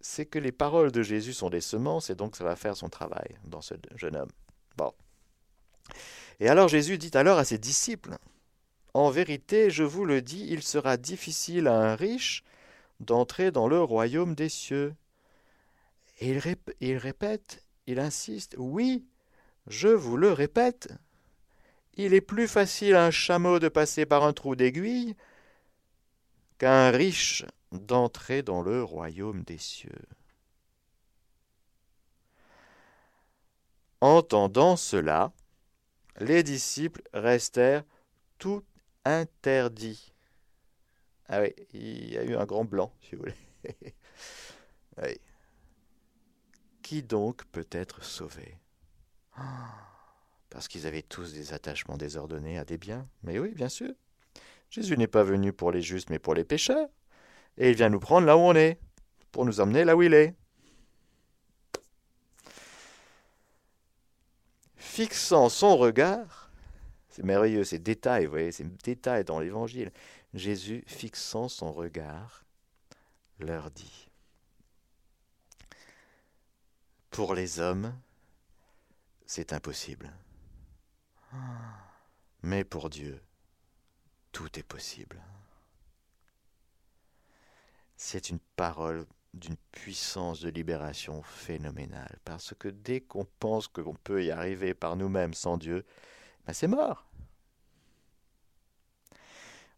c'est 0.00 0.26
que 0.26 0.38
les 0.38 0.52
paroles 0.52 0.92
de 0.92 1.02
Jésus 1.02 1.32
sont 1.32 1.50
des 1.50 1.60
semences 1.60 2.10
et 2.10 2.14
donc 2.14 2.36
ça 2.36 2.44
va 2.44 2.54
faire 2.54 2.76
son 2.76 2.88
travail 2.88 3.36
dans 3.44 3.62
ce 3.62 3.74
jeune 3.96 4.16
homme. 4.16 4.30
Bon. 4.76 4.92
Et 6.38 6.48
alors 6.48 6.68
Jésus 6.68 6.98
dit 6.98 7.10
alors 7.14 7.38
à 7.38 7.44
ses 7.44 7.58
disciples, 7.58 8.16
En 8.94 9.10
vérité, 9.10 9.70
je 9.70 9.84
vous 9.84 10.04
le 10.04 10.22
dis, 10.22 10.46
il 10.48 10.62
sera 10.62 10.96
difficile 10.96 11.66
à 11.66 11.74
un 11.74 11.96
riche 11.96 12.44
d'entrer 13.00 13.50
dans 13.50 13.68
le 13.68 13.82
royaume 13.82 14.34
des 14.34 14.48
cieux. 14.48 14.94
Et 16.20 16.30
il, 16.80 16.96
répète, 16.96 17.64
il 17.86 18.00
insiste, 18.00 18.56
Oui, 18.58 19.06
je 19.66 19.88
vous 19.88 20.16
le 20.16 20.32
répète, 20.32 20.88
il 21.94 22.14
est 22.14 22.20
plus 22.20 22.48
facile 22.48 22.94
à 22.94 23.06
un 23.06 23.10
chameau 23.10 23.58
de 23.58 23.68
passer 23.68 24.06
par 24.06 24.24
un 24.24 24.32
trou 24.32 24.56
d'aiguille 24.56 25.14
qu'à 26.58 26.86
un 26.86 26.90
riche 26.90 27.44
d'entrer 27.72 28.42
dans 28.42 28.62
le 28.62 28.82
royaume 28.82 29.42
des 29.42 29.58
cieux. 29.58 30.06
Entendant 34.00 34.76
cela, 34.76 35.32
les 36.20 36.42
disciples 36.42 37.02
restèrent 37.12 37.84
tout 38.38 38.62
interdits. 39.04 40.12
Ah 41.28 41.42
oui, 41.42 41.54
il 41.72 42.12
y 42.12 42.18
a 42.18 42.24
eu 42.24 42.36
un 42.36 42.46
grand 42.46 42.64
blanc, 42.64 42.92
si 43.02 43.16
vous 43.16 43.22
voulez. 43.22 43.34
oui. 45.02 45.20
Qui 46.88 47.02
donc 47.02 47.44
peut 47.52 47.68
être 47.70 48.02
sauvé? 48.02 48.56
Parce 50.48 50.68
qu'ils 50.68 50.86
avaient 50.86 51.02
tous 51.02 51.34
des 51.34 51.52
attachements 51.52 51.98
désordonnés 51.98 52.56
à 52.56 52.64
des 52.64 52.78
biens. 52.78 53.06
Mais 53.22 53.38
oui, 53.38 53.50
bien 53.50 53.68
sûr. 53.68 53.92
Jésus 54.70 54.96
n'est 54.96 55.06
pas 55.06 55.22
venu 55.22 55.52
pour 55.52 55.70
les 55.70 55.82
justes, 55.82 56.08
mais 56.08 56.18
pour 56.18 56.32
les 56.32 56.44
pécheurs 56.44 56.88
et 57.58 57.68
il 57.68 57.76
vient 57.76 57.90
nous 57.90 58.00
prendre 58.00 58.26
là 58.26 58.38
où 58.38 58.40
on 58.40 58.54
est, 58.54 58.80
pour 59.32 59.44
nous 59.44 59.60
emmener 59.60 59.84
là 59.84 59.96
où 59.96 60.02
il 60.02 60.14
est. 60.14 60.34
Fixant 64.76 65.50
son 65.50 65.76
regard, 65.76 66.50
c'est 67.10 67.22
merveilleux, 67.22 67.64
ces 67.64 67.78
détails, 67.78 68.24
vous 68.24 68.30
voyez, 68.30 68.50
ces 68.50 68.64
détails 68.64 69.24
dans 69.24 69.40
l'évangile. 69.40 69.92
Jésus, 70.32 70.84
fixant 70.86 71.48
son 71.48 71.70
regard, 71.70 72.46
leur 73.40 73.70
dit 73.70 74.07
Pour 77.18 77.34
les 77.34 77.58
hommes, 77.58 77.92
c'est 79.26 79.52
impossible. 79.52 80.08
Mais 82.42 82.62
pour 82.62 82.90
Dieu, 82.90 83.20
tout 84.30 84.56
est 84.56 84.62
possible 84.62 85.20
c'est 87.98 88.30
une 88.30 88.38
parole 88.54 89.04
d'une 89.34 89.56
puissance 89.72 90.40
de 90.40 90.48
libération 90.48 91.22
phénoménale. 91.22 92.18
Parce 92.24 92.54
que 92.56 92.68
dès 92.68 93.00
qu'on 93.00 93.26
pense 93.40 93.66
qu'on 93.66 93.94
peut 93.94 94.24
y 94.24 94.30
arriver 94.30 94.72
par 94.72 94.94
nous-mêmes 94.96 95.34
sans 95.34 95.58
Dieu, 95.58 95.84
ben 96.46 96.52
c'est 96.52 96.68
mort. 96.68 97.04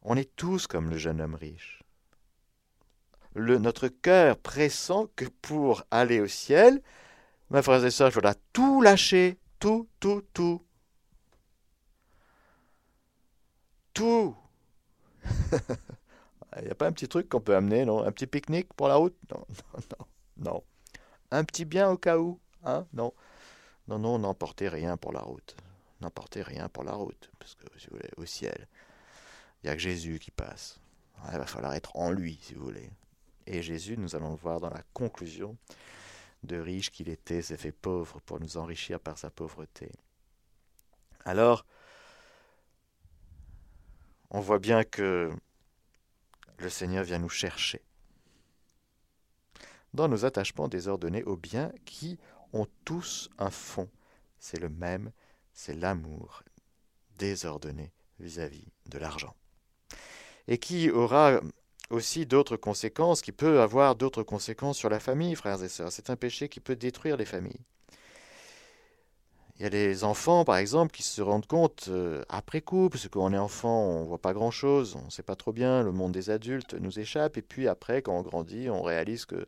On 0.02 0.16
est 0.16 0.36
tous 0.36 0.66
comme 0.66 0.90
le 0.90 0.98
jeune 0.98 1.20
homme 1.20 1.34
riche. 1.34 1.82
Notre 3.34 3.88
cœur 3.88 4.36
pressant 4.36 5.08
que 5.16 5.24
pour 5.24 5.82
aller 5.90 6.20
au 6.20 6.26
ciel, 6.26 6.82
mes 7.50 7.62
frères 7.62 7.84
et 7.84 7.90
sœurs, 7.90 8.08
il 8.08 8.12
faudra 8.12 8.34
tout 8.52 8.80
lâcher, 8.82 9.38
tout, 9.58 9.88
tout, 9.98 10.22
tout. 10.32 10.62
Tout. 13.92 14.36
Il 16.58 16.64
n'y 16.64 16.70
a 16.70 16.74
pas 16.74 16.86
un 16.86 16.92
petit 16.92 17.08
truc 17.08 17.28
qu'on 17.28 17.40
peut 17.40 17.54
amener, 17.54 17.84
non? 17.84 18.04
Un 18.04 18.10
petit 18.10 18.26
pique-nique 18.26 18.72
pour 18.74 18.88
la 18.88 18.96
route? 18.96 19.16
Non, 19.30 19.46
non, 19.74 19.80
non, 19.90 20.06
non. 20.52 20.64
Un 21.30 21.44
petit 21.44 21.64
bien 21.64 21.88
au 21.90 21.96
cas 21.96 22.18
où 22.18 22.40
Hein? 22.64 22.86
Non. 22.92 23.12
Non, 23.88 23.98
non, 23.98 24.18
n'emportez 24.18 24.68
rien 24.68 24.96
pour 24.96 25.12
la 25.12 25.20
route. 25.20 25.56
N'emportez 26.00 26.42
rien 26.42 26.68
pour 26.68 26.84
la 26.84 26.92
route. 26.92 27.30
Parce 27.38 27.54
que, 27.54 27.66
si 27.78 27.88
vous 27.88 27.96
voulez, 27.96 28.10
au 28.16 28.24
ciel, 28.24 28.68
il 29.62 29.66
n'y 29.66 29.70
a 29.70 29.74
que 29.74 29.80
Jésus 29.80 30.18
qui 30.18 30.30
passe. 30.30 30.80
Il 31.32 31.38
va 31.38 31.46
falloir 31.46 31.74
être 31.74 31.96
en 31.96 32.10
lui, 32.10 32.38
si 32.42 32.54
vous 32.54 32.64
voulez. 32.64 32.90
Et 33.46 33.62
Jésus, 33.62 33.96
nous 33.98 34.16
allons 34.16 34.30
le 34.30 34.36
voir 34.36 34.60
dans 34.60 34.70
la 34.70 34.82
conclusion, 34.94 35.56
de 36.42 36.58
riche 36.58 36.90
qu'il 36.90 37.08
était, 37.08 37.42
s'est 37.42 37.56
fait 37.56 37.72
pauvre 37.72 38.20
pour 38.20 38.40
nous 38.40 38.56
enrichir 38.56 39.00
par 39.00 39.18
sa 39.18 39.30
pauvreté. 39.30 39.90
Alors, 41.24 41.64
on 44.30 44.40
voit 44.40 44.58
bien 44.58 44.84
que 44.84 45.30
le 46.58 46.68
Seigneur 46.70 47.04
vient 47.04 47.18
nous 47.18 47.28
chercher 47.28 47.82
dans 49.92 50.08
nos 50.08 50.24
attachements 50.24 50.68
désordonnés 50.68 51.24
aux 51.24 51.36
biens 51.36 51.72
qui 51.84 52.18
ont 52.52 52.66
tous 52.84 53.28
un 53.38 53.50
fond. 53.50 53.88
C'est 54.38 54.60
le 54.60 54.68
même, 54.68 55.10
c'est 55.52 55.74
l'amour 55.74 56.42
désordonné 57.18 57.92
vis-à-vis 58.18 58.66
de 58.86 58.98
l'argent. 58.98 59.34
Et 60.48 60.58
qui 60.58 60.90
aura 60.90 61.40
aussi 61.90 62.24
d'autres 62.26 62.56
conséquences, 62.56 63.20
qui 63.20 63.32
peut 63.32 63.60
avoir 63.60 63.96
d'autres 63.96 64.22
conséquences 64.22 64.78
sur 64.78 64.88
la 64.88 65.00
famille, 65.00 65.34
frères 65.34 65.62
et 65.62 65.68
sœurs. 65.68 65.92
C'est 65.92 66.10
un 66.10 66.16
péché 66.16 66.48
qui 66.48 66.60
peut 66.60 66.76
détruire 66.76 67.16
les 67.16 67.24
familles. 67.24 67.60
Il 69.60 69.64
y 69.64 69.66
a 69.66 69.68
les 69.68 70.04
enfants, 70.04 70.46
par 70.46 70.56
exemple, 70.56 70.90
qui 70.90 71.02
se 71.02 71.20
rendent 71.20 71.46
compte 71.46 71.88
euh, 71.88 72.22
après 72.30 72.62
coup, 72.62 72.88
parce 72.88 73.06
qu'on 73.08 73.34
est 73.34 73.38
enfant, 73.38 73.82
on 73.88 74.04
voit 74.04 74.16
pas 74.16 74.32
grand-chose, 74.32 74.96
on 74.96 75.04
ne 75.04 75.10
sait 75.10 75.22
pas 75.22 75.36
trop 75.36 75.52
bien, 75.52 75.82
le 75.82 75.92
monde 75.92 76.12
des 76.12 76.30
adultes 76.30 76.72
nous 76.72 76.98
échappe, 76.98 77.36
et 77.36 77.42
puis 77.42 77.68
après, 77.68 78.00
quand 78.00 78.18
on 78.18 78.22
grandit, 78.22 78.70
on 78.70 78.80
réalise 78.80 79.26
que, 79.26 79.46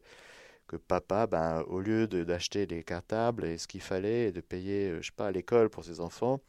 que 0.66 0.76
papa, 0.76 1.26
ben, 1.26 1.62
au 1.66 1.80
lieu 1.80 2.06
d'acheter 2.06 2.66
des 2.66 2.82
cartables 2.84 3.46
et 3.46 3.56
ce 3.56 3.66
qu'il 3.66 3.80
fallait, 3.80 4.28
et 4.28 4.32
de 4.32 4.42
payer, 4.42 4.90
euh, 4.90 5.00
je 5.00 5.06
sais 5.06 5.16
pas, 5.16 5.30
l'école 5.30 5.70
pour 5.70 5.82
ses 5.82 6.00
enfants, 6.00 6.40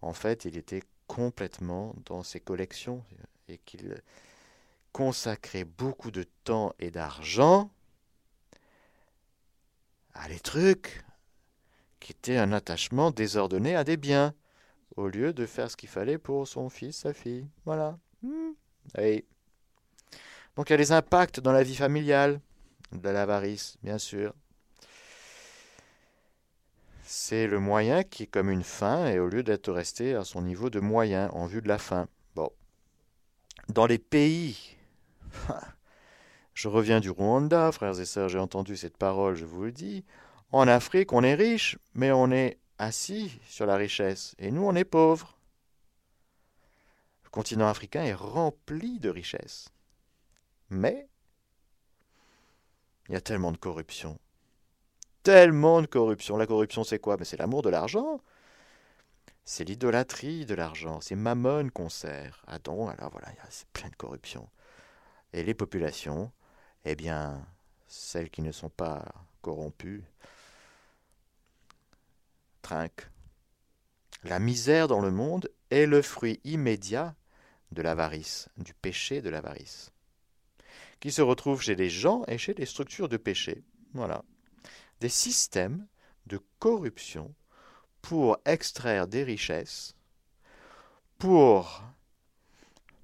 en 0.00 0.14
fait, 0.14 0.46
il 0.46 0.56
était 0.56 0.82
complètement 1.06 1.94
dans 2.06 2.22
ses 2.22 2.40
collections, 2.40 3.04
et 3.50 3.58
qu'il 3.58 4.00
consacrait 4.96 5.64
beaucoup 5.64 6.10
de 6.10 6.24
temps 6.44 6.72
et 6.78 6.90
d'argent 6.90 7.70
à 10.14 10.26
les 10.26 10.40
trucs, 10.40 11.04
qui 12.00 12.12
était 12.12 12.38
un 12.38 12.50
attachement 12.50 13.10
désordonné 13.10 13.76
à 13.76 13.84
des 13.84 13.98
biens, 13.98 14.32
au 14.96 15.08
lieu 15.08 15.34
de 15.34 15.44
faire 15.44 15.70
ce 15.70 15.76
qu'il 15.76 15.90
fallait 15.90 16.16
pour 16.16 16.48
son 16.48 16.70
fils, 16.70 16.96
sa 16.96 17.12
fille. 17.12 17.46
Voilà. 17.66 17.98
Hmm. 18.22 18.52
Donc 20.56 20.70
il 20.70 20.72
y 20.72 20.72
a 20.72 20.78
des 20.78 20.92
impacts 20.92 21.40
dans 21.40 21.52
la 21.52 21.62
vie 21.62 21.76
familiale 21.76 22.40
de 22.92 23.10
l'avarice, 23.10 23.76
bien 23.82 23.98
sûr. 23.98 24.32
C'est 27.02 27.46
le 27.46 27.60
moyen 27.60 28.02
qui 28.02 28.22
est 28.22 28.28
comme 28.28 28.48
une 28.48 28.64
fin, 28.64 29.08
et 29.08 29.18
au 29.18 29.28
lieu 29.28 29.42
d'être 29.42 29.70
resté 29.70 30.14
à 30.14 30.24
son 30.24 30.40
niveau 30.40 30.70
de 30.70 30.80
moyen 30.80 31.28
en 31.34 31.44
vue 31.44 31.60
de 31.60 31.68
la 31.68 31.76
fin. 31.76 32.08
Bon. 32.34 32.50
Dans 33.68 33.84
les 33.84 33.98
pays, 33.98 34.75
je 36.54 36.68
reviens 36.68 37.00
du 37.00 37.10
Rwanda, 37.10 37.70
frères 37.72 37.98
et 38.00 38.04
sœurs, 38.04 38.28
j'ai 38.28 38.38
entendu 38.38 38.76
cette 38.76 38.96
parole, 38.96 39.34
je 39.36 39.44
vous 39.44 39.64
le 39.64 39.72
dis. 39.72 40.04
En 40.52 40.68
Afrique, 40.68 41.12
on 41.12 41.22
est 41.22 41.34
riche, 41.34 41.78
mais 41.94 42.12
on 42.12 42.30
est 42.30 42.58
assis 42.78 43.38
sur 43.48 43.66
la 43.66 43.76
richesse. 43.76 44.34
Et 44.38 44.50
nous, 44.50 44.62
on 44.62 44.74
est 44.74 44.84
pauvres. 44.84 45.36
Le 47.24 47.30
continent 47.30 47.68
africain 47.68 48.02
est 48.04 48.14
rempli 48.14 49.00
de 49.00 49.10
richesses. 49.10 49.68
Mais 50.70 51.08
il 53.08 53.12
y 53.14 53.16
a 53.16 53.20
tellement 53.20 53.52
de 53.52 53.56
corruption. 53.56 54.18
tellement 55.22 55.82
de 55.82 55.86
corruption. 55.86 56.36
La 56.36 56.46
corruption, 56.46 56.84
c'est 56.84 57.00
quoi? 57.00 57.16
Mais 57.18 57.24
C'est 57.24 57.36
l'amour 57.36 57.62
de 57.62 57.68
l'argent. 57.68 58.20
C'est 59.44 59.64
l'idolâtrie 59.64 60.46
de 60.46 60.54
l'argent. 60.54 61.00
C'est 61.00 61.16
Mammon 61.16 61.68
qu'on 61.70 61.88
sert. 61.88 62.44
Ah 62.46 62.58
donc, 62.58 62.90
alors 62.96 63.10
voilà, 63.10 63.28
a 63.28 63.48
plein 63.72 63.88
de 63.88 63.96
corruption. 63.96 64.48
Et 65.36 65.42
les 65.42 65.52
populations, 65.52 66.32
eh 66.86 66.96
bien, 66.96 67.46
celles 67.88 68.30
qui 68.30 68.40
ne 68.40 68.52
sont 68.52 68.70
pas 68.70 69.04
corrompues, 69.42 70.02
trinquent. 72.62 73.10
La 74.24 74.38
misère 74.38 74.88
dans 74.88 75.02
le 75.02 75.10
monde 75.10 75.50
est 75.68 75.84
le 75.84 76.00
fruit 76.00 76.40
immédiat 76.44 77.14
de 77.70 77.82
l'avarice, 77.82 78.48
du 78.56 78.72
péché 78.72 79.20
de 79.20 79.28
l'avarice, 79.28 79.92
qui 81.00 81.12
se 81.12 81.20
retrouve 81.20 81.60
chez 81.60 81.74
les 81.74 81.90
gens 81.90 82.24
et 82.28 82.38
chez 82.38 82.54
les 82.54 82.64
structures 82.64 83.10
de 83.10 83.18
péché. 83.18 83.62
Voilà. 83.92 84.24
Des 85.00 85.10
systèmes 85.10 85.86
de 86.24 86.40
corruption 86.58 87.34
pour 88.00 88.38
extraire 88.46 89.06
des 89.06 89.22
richesses, 89.22 89.94
pour 91.18 91.82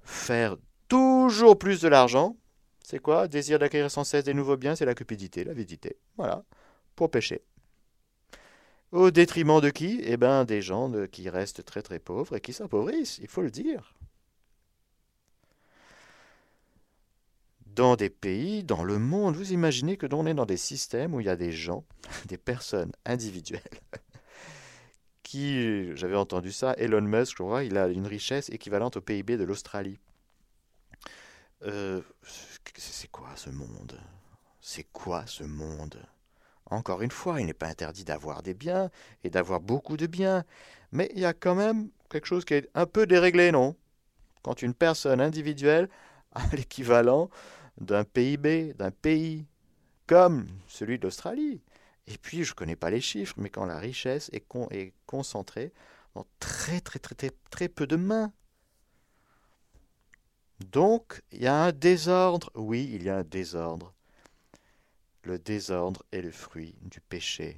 faire 0.01 0.57
toujours 0.87 1.57
plus 1.57 1.81
de 1.81 1.87
l'argent. 1.87 2.37
C'est 2.83 2.99
quoi? 2.99 3.27
Désir 3.27 3.59
d'acquérir 3.59 3.89
sans 3.89 4.03
cesse 4.03 4.25
des 4.25 4.33
nouveaux 4.33 4.57
biens, 4.57 4.75
c'est 4.75 4.85
la 4.85 4.95
cupidité, 4.95 5.43
l'avidité. 5.43 5.97
Voilà, 6.17 6.43
pour 6.95 7.09
pécher. 7.09 7.41
Au 8.93 9.09
détriment 9.09 9.59
de 9.59 9.71
qui? 9.71 9.99
Eh 10.03 10.17
bien, 10.17 10.45
des 10.45 10.61
gens 10.61 10.91
qui 11.11 11.27
restent 11.27 11.65
très 11.65 11.81
très 11.81 11.97
pauvres 11.97 12.35
et 12.35 12.41
qui 12.41 12.53
s'appauvrissent, 12.53 13.17
il 13.23 13.27
faut 13.27 13.41
le 13.41 13.49
dire. 13.49 13.95
Dans 17.65 17.95
des 17.95 18.11
pays, 18.11 18.63
dans 18.63 18.83
le 18.83 18.99
monde, 18.99 19.35
vous 19.35 19.51
imaginez 19.51 19.97
que 19.97 20.05
l'on 20.05 20.27
est 20.27 20.35
dans 20.35 20.45
des 20.45 20.57
systèmes 20.57 21.15
où 21.15 21.19
il 21.19 21.25
y 21.25 21.29
a 21.29 21.35
des 21.35 21.51
gens, 21.51 21.85
des 22.27 22.37
personnes 22.37 22.91
individuelles, 23.03 23.61
qui, 25.23 25.95
j'avais 25.95 26.15
entendu 26.15 26.51
ça, 26.51 26.73
Elon 26.77 27.01
Musk, 27.01 27.31
je 27.31 27.43
crois, 27.43 27.63
il 27.63 27.79
a 27.79 27.87
une 27.87 28.05
richesse 28.05 28.49
équivalente 28.49 28.97
au 28.97 29.01
PIB 29.01 29.37
de 29.37 29.43
l'Australie. 29.43 29.97
Euh, 31.65 32.01
c'est 32.77 33.09
quoi 33.09 33.29
ce 33.35 33.49
monde? 33.49 33.99
C'est 34.59 34.87
quoi 34.91 35.25
ce 35.27 35.43
monde? 35.43 36.01
Encore 36.65 37.01
une 37.01 37.11
fois, 37.11 37.39
il 37.39 37.45
n'est 37.45 37.53
pas 37.53 37.67
interdit 37.67 38.03
d'avoir 38.03 38.41
des 38.43 38.53
biens 38.53 38.89
et 39.23 39.29
d'avoir 39.29 39.59
beaucoup 39.59 39.97
de 39.97 40.07
biens, 40.07 40.43
mais 40.91 41.09
il 41.13 41.21
y 41.21 41.25
a 41.25 41.33
quand 41.33 41.55
même 41.55 41.89
quelque 42.09 42.27
chose 42.27 42.45
qui 42.45 42.55
est 42.55 42.69
un 42.73 42.85
peu 42.85 43.05
déréglé, 43.05 43.51
non? 43.51 43.75
Quand 44.41 44.61
une 44.61 44.73
personne 44.73 45.21
individuelle 45.21 45.89
a 46.33 46.43
l'équivalent 46.55 47.29
d'un 47.77 48.03
PIB, 48.03 48.73
d'un 48.73 48.91
pays, 48.91 49.45
comme 50.07 50.47
celui 50.67 50.97
de 50.99 51.03
l'Australie. 51.03 51.61
Et 52.07 52.17
puis, 52.17 52.43
je 52.43 52.51
ne 52.51 52.55
connais 52.55 52.75
pas 52.75 52.89
les 52.89 53.01
chiffres, 53.01 53.35
mais 53.37 53.49
quand 53.49 53.65
la 53.65 53.79
richesse 53.79 54.29
est, 54.33 54.45
est 54.71 54.93
concentrée 55.05 55.71
dans 56.15 56.25
très, 56.39 56.81
très, 56.81 56.99
très, 56.99 57.15
très, 57.15 57.31
très 57.49 57.69
peu 57.69 57.87
de 57.87 57.95
mains. 57.95 58.31
Donc, 60.71 61.21
il 61.31 61.41
y 61.41 61.47
a 61.47 61.55
un 61.55 61.71
désordre. 61.71 62.49
Oui, 62.55 62.89
il 62.93 63.03
y 63.03 63.09
a 63.09 63.17
un 63.17 63.23
désordre. 63.23 63.93
Le 65.23 65.37
désordre 65.37 66.03
est 66.11 66.21
le 66.21 66.31
fruit 66.31 66.75
du 66.81 67.01
péché. 67.01 67.57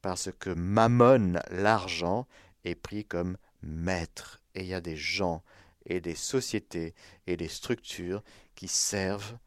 Parce 0.00 0.30
que 0.38 0.50
Mammon, 0.50 1.40
l'argent, 1.50 2.26
est 2.64 2.74
pris 2.74 3.04
comme 3.04 3.36
maître. 3.62 4.40
Et 4.54 4.62
il 4.62 4.66
y 4.66 4.74
a 4.74 4.80
des 4.80 4.96
gens 4.96 5.42
et 5.86 6.00
des 6.00 6.14
sociétés 6.14 6.94
et 7.26 7.36
des 7.36 7.48
structures 7.48 8.22
qui 8.54 8.68
servent 8.68 9.38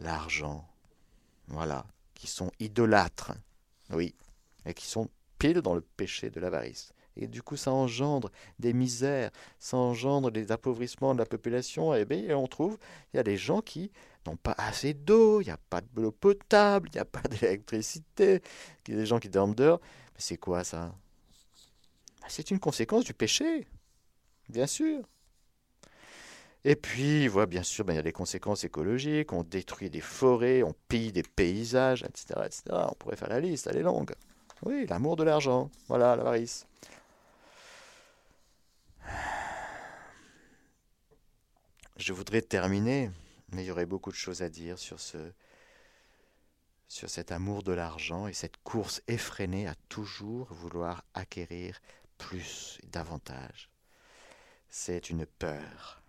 l'argent. 0.00 0.68
Voilà, 1.48 1.86
qui 2.14 2.26
sont 2.26 2.50
idolâtres. 2.58 3.32
Oui, 3.90 4.14
et 4.64 4.74
qui 4.74 4.86
sont 4.86 5.08
pile 5.38 5.62
dans 5.62 5.74
le 5.74 5.80
péché 5.80 6.30
de 6.30 6.40
l'avarice. 6.40 6.92
Et 7.16 7.26
du 7.26 7.42
coup, 7.42 7.56
ça 7.56 7.72
engendre 7.72 8.30
des 8.58 8.72
misères, 8.72 9.30
ça 9.58 9.76
engendre 9.76 10.30
des 10.30 10.52
appauvrissements 10.52 11.14
de 11.14 11.18
la 11.18 11.26
population. 11.26 11.94
Et 11.94 12.04
bien, 12.04 12.36
on 12.36 12.46
trouve, 12.46 12.78
il 13.12 13.16
y 13.16 13.20
a 13.20 13.22
des 13.22 13.36
gens 13.36 13.60
qui 13.62 13.90
n'ont 14.26 14.36
pas 14.36 14.54
assez 14.58 14.94
d'eau, 14.94 15.40
il 15.40 15.44
n'y 15.44 15.50
a 15.50 15.58
pas 15.70 15.80
de 15.80 15.88
l'eau 15.96 16.12
potable, 16.12 16.88
il 16.92 16.96
n'y 16.96 17.00
a 17.00 17.04
pas 17.04 17.22
d'électricité, 17.28 18.42
il 18.86 18.94
y 18.94 18.96
a 18.96 19.00
des 19.00 19.06
gens 19.06 19.18
qui 19.18 19.28
dorment 19.28 19.54
dehors. 19.54 19.80
Mais 19.82 20.20
c'est 20.20 20.36
quoi 20.36 20.64
ça? 20.64 20.94
Ben, 22.20 22.28
C'est 22.28 22.50
une 22.50 22.58
conséquence 22.58 23.04
du 23.04 23.14
péché, 23.14 23.66
bien 24.48 24.66
sûr. 24.66 25.02
Et 26.64 26.74
puis, 26.74 27.28
voilà, 27.28 27.46
bien 27.46 27.62
sûr, 27.62 27.84
ben, 27.84 27.92
il 27.92 27.96
y 27.96 28.00
a 28.00 28.02
des 28.02 28.12
conséquences 28.12 28.64
écologiques, 28.64 29.32
on 29.32 29.44
détruit 29.44 29.88
des 29.88 30.00
forêts, 30.00 30.64
on 30.64 30.74
pille 30.88 31.12
des 31.12 31.22
paysages, 31.22 32.02
etc., 32.02 32.40
etc. 32.44 32.62
On 32.90 32.94
pourrait 32.98 33.16
faire 33.16 33.28
la 33.28 33.38
liste, 33.38 33.68
elle 33.68 33.76
est 33.76 33.82
longue. 33.82 34.12
Oui, 34.64 34.84
l'amour 34.88 35.14
de 35.14 35.22
l'argent, 35.22 35.70
voilà, 35.86 36.16
l'avarice. 36.16 36.66
Je 41.96 42.12
voudrais 42.12 42.42
terminer, 42.42 43.10
mais 43.52 43.64
il 43.64 43.66
y 43.66 43.70
aurait 43.70 43.86
beaucoup 43.86 44.10
de 44.10 44.16
choses 44.16 44.42
à 44.42 44.50
dire 44.50 44.78
sur 44.78 45.00
ce 45.00 45.32
sur 46.88 47.10
cet 47.10 47.32
amour 47.32 47.62
de 47.62 47.72
l'argent 47.72 48.26
et 48.26 48.32
cette 48.32 48.58
course 48.62 49.02
effrénée 49.08 49.66
à 49.66 49.74
toujours 49.88 50.46
vouloir 50.52 51.04
acquérir 51.14 51.80
plus, 52.18 52.78
davantage. 52.84 53.70
C'est 54.68 55.10
une 55.10 55.26
peur. 55.26 56.02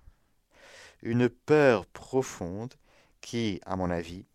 Une 1.02 1.30
peur 1.30 1.86
profonde 1.88 2.74
qui, 3.22 3.60
à 3.66 3.76
mon 3.76 3.90
avis, 3.90 4.26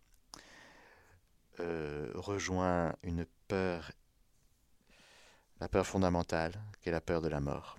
euh, 1.61 2.11
rejoint 2.15 2.95
une 3.03 3.27
peur, 3.47 3.93
la 5.61 5.69
peur 5.69 5.87
fondamentale, 5.87 6.61
qui 6.81 6.89
est 6.89 6.93
la 6.93 7.01
peur 7.01 7.21
de 7.21 7.29
la 7.29 7.41
mort. 7.41 7.79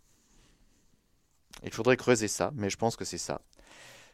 Il 1.63 1.71
faudrait 1.71 1.97
creuser 1.97 2.27
ça, 2.27 2.51
mais 2.55 2.69
je 2.69 2.77
pense 2.77 2.95
que 2.95 3.05
c'est 3.05 3.17
ça. 3.17 3.41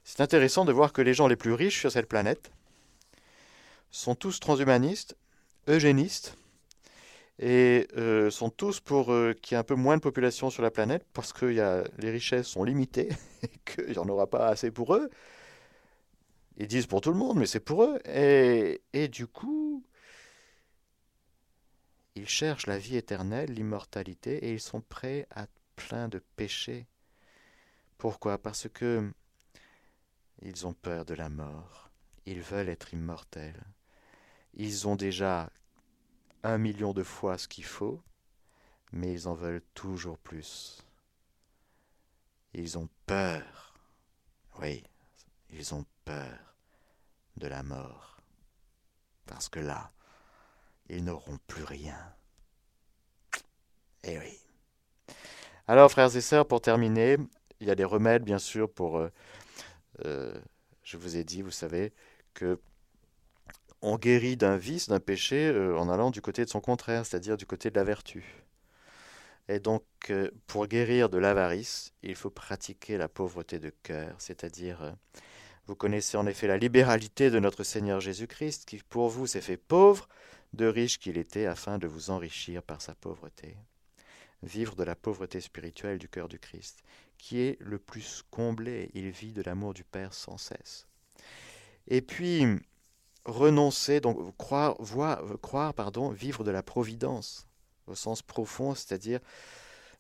C'est 0.04 0.22
intéressant 0.22 0.66
de 0.66 0.72
voir 0.72 0.94
que 0.94 1.02
les 1.02 1.14
gens 1.14 1.28
les 1.28 1.36
plus 1.36 1.54
riches 1.54 1.80
sur 1.80 1.92
cette 1.92 2.08
planète 2.08 2.52
sont 3.92 4.16
tous 4.16 4.40
transhumanistes, 4.40 5.16
eugénistes, 5.68 6.36
et 7.40 7.88
euh, 7.98 8.30
sont 8.30 8.50
tous 8.50 8.82
pour 8.82 9.14
euh, 9.14 9.34
qu'il 9.34 9.56
y 9.56 9.56
ait 9.56 9.60
un 9.60 9.64
peu 9.64 9.76
moins 9.76 9.96
de 9.96 10.02
population 10.02 10.50
sur 10.50 10.62
la 10.62 10.72
planète, 10.72 11.06
parce 11.14 11.32
que 11.32 11.46
les 11.46 12.12
richesses 12.12 12.48
sont 12.48 12.64
limitées, 12.64 13.10
et 13.44 13.52
qu'il 13.66 13.92
n'y 13.92 13.98
en 13.98 14.10
aura 14.10 14.28
pas 14.28 14.48
assez 14.48 14.72
pour 14.72 14.94
eux. 14.96 15.10
Ils 16.58 16.68
disent 16.68 16.88
pour 16.88 17.00
tout 17.00 17.12
le 17.12 17.18
monde, 17.18 17.38
mais 17.38 17.46
c'est 17.46 17.62
pour 17.62 17.84
eux. 17.86 18.00
Et 18.06 19.08
du 19.08 19.28
coup, 19.28 19.84
ils 22.16 22.28
cherchent 22.28 22.68
la 22.68 22.78
vie 22.78 22.98
éternelle, 22.98 23.52
l'immortalité, 23.54 24.46
et 24.46 24.52
ils 24.52 24.60
sont 24.60 24.82
prêts 24.82 25.26
à 25.34 25.48
plein 25.78 26.10
de 26.10 26.22
péchés. 26.36 26.86
Pourquoi? 27.98 28.38
Parce 28.38 28.68
que 28.68 29.10
ils 30.42 30.66
ont 30.68 30.74
peur 30.74 31.06
de 31.06 31.14
la 31.14 31.30
mort. 31.30 31.90
Ils 32.26 32.42
veulent 32.42 32.70
être 32.70 32.94
immortels. 32.94 33.64
Ils 34.54 34.88
ont 34.88 34.96
déjà 34.96 35.50
un 36.44 36.58
million 36.58 36.94
de 36.94 37.04
fois 37.04 37.38
ce 37.38 37.48
qu'il 37.48 37.66
faut, 37.66 38.02
mais 38.92 39.12
ils 39.12 39.28
en 39.28 39.34
veulent 39.34 39.64
toujours 39.74 40.18
plus. 40.18 40.84
Ils 42.54 42.78
ont 42.78 42.90
peur. 43.06 43.74
Oui, 44.62 44.84
ils 45.52 45.74
ont 45.74 45.86
peur 46.06 46.56
de 47.38 47.48
la 47.48 47.64
mort. 47.64 48.18
Parce 49.26 49.50
que 49.50 49.60
là, 49.60 49.92
ils 50.90 51.04
n'auront 51.04 51.38
plus 51.48 51.64
rien. 51.64 52.14
Eh 54.04 54.18
oui. 54.18 54.40
Alors, 55.68 55.92
frères 55.92 56.16
et 56.16 56.22
sœurs, 56.22 56.48
pour 56.48 56.62
terminer, 56.62 57.18
il 57.60 57.68
y 57.68 57.72
a 57.72 57.76
des 57.76 57.84
remèdes, 57.84 58.24
bien 58.24 58.40
sûr, 58.40 58.72
pour 58.72 58.98
euh, 58.98 59.12
je 60.04 60.98
vous 60.98 61.18
ai 61.18 61.24
dit, 61.24 61.42
vous 61.42 61.52
savez, 61.52 61.94
que 62.34 62.60
on 63.82 63.98
guérit 63.98 64.36
d'un 64.36 64.58
vice, 64.58 64.90
d'un 64.90 65.00
péché, 65.00 65.48
euh, 65.48 65.78
en 65.78 65.90
allant 65.90 66.12
du 66.12 66.22
côté 66.22 66.44
de 66.44 66.50
son 66.50 66.62
contraire, 66.62 67.06
c'est-à-dire 67.06 67.38
du 67.38 67.46
côté 67.46 67.70
de 67.70 67.76
la 67.76 67.84
vertu. 67.84 68.26
Et 69.48 69.60
donc, 69.60 69.84
euh, 70.10 70.30
pour 70.48 70.68
guérir 70.68 71.10
de 71.10 71.18
l'avarice, 71.18 71.94
il 72.04 72.16
faut 72.16 72.30
pratiquer 72.30 72.98
la 72.98 73.08
pauvreté 73.08 73.58
de 73.58 73.72
cœur, 73.84 74.16
c'est-à-dire, 74.18 74.96
vous 75.66 75.76
connaissez 75.76 76.18
en 76.18 76.28
effet 76.28 76.48
la 76.48 76.58
libéralité 76.58 77.30
de 77.30 77.40
notre 77.40 77.64
Seigneur 77.64 78.02
Jésus-Christ, 78.02 78.66
qui 78.66 78.82
pour 78.90 79.10
vous 79.10 79.28
s'est 79.28 79.42
fait 79.42 79.58
pauvre, 79.58 80.10
de 80.54 80.66
riche 80.66 81.00
qu'il 81.00 81.18
était, 81.18 81.46
afin 81.46 81.78
de 81.78 81.88
vous 81.88 82.10
enrichir 82.10 82.64
par 82.64 82.82
sa 82.82 82.96
pauvreté. 82.96 83.56
Vivre 84.42 84.76
de 84.76 84.84
la 84.84 84.96
pauvreté 84.96 85.42
spirituelle 85.42 86.00
du 86.00 86.10
cœur 86.10 86.28
du 86.28 86.40
Christ 86.40 86.80
qui 87.20 87.42
est 87.42 87.58
le 87.60 87.78
plus 87.78 88.24
comblé. 88.32 88.90
Il 88.96 89.12
vit 89.12 89.34
de 89.34 89.44
l'amour 89.44 89.76
du 89.76 89.84
Père 89.84 90.16
sans 90.16 90.40
cesse. 90.40 90.88
Et 91.88 92.02
puis, 92.02 92.48
renoncer, 93.26 94.00
donc 94.00 94.36
croire, 94.38 94.76
voir, 94.80 95.22
croire 95.42 95.76
pardon, 95.76 96.10
vivre 96.10 96.44
de 96.44 96.50
la 96.50 96.64
providence 96.64 97.46
au 97.86 97.94
sens 97.94 98.24
profond, 98.24 98.74
c'est-à-dire 98.74 99.20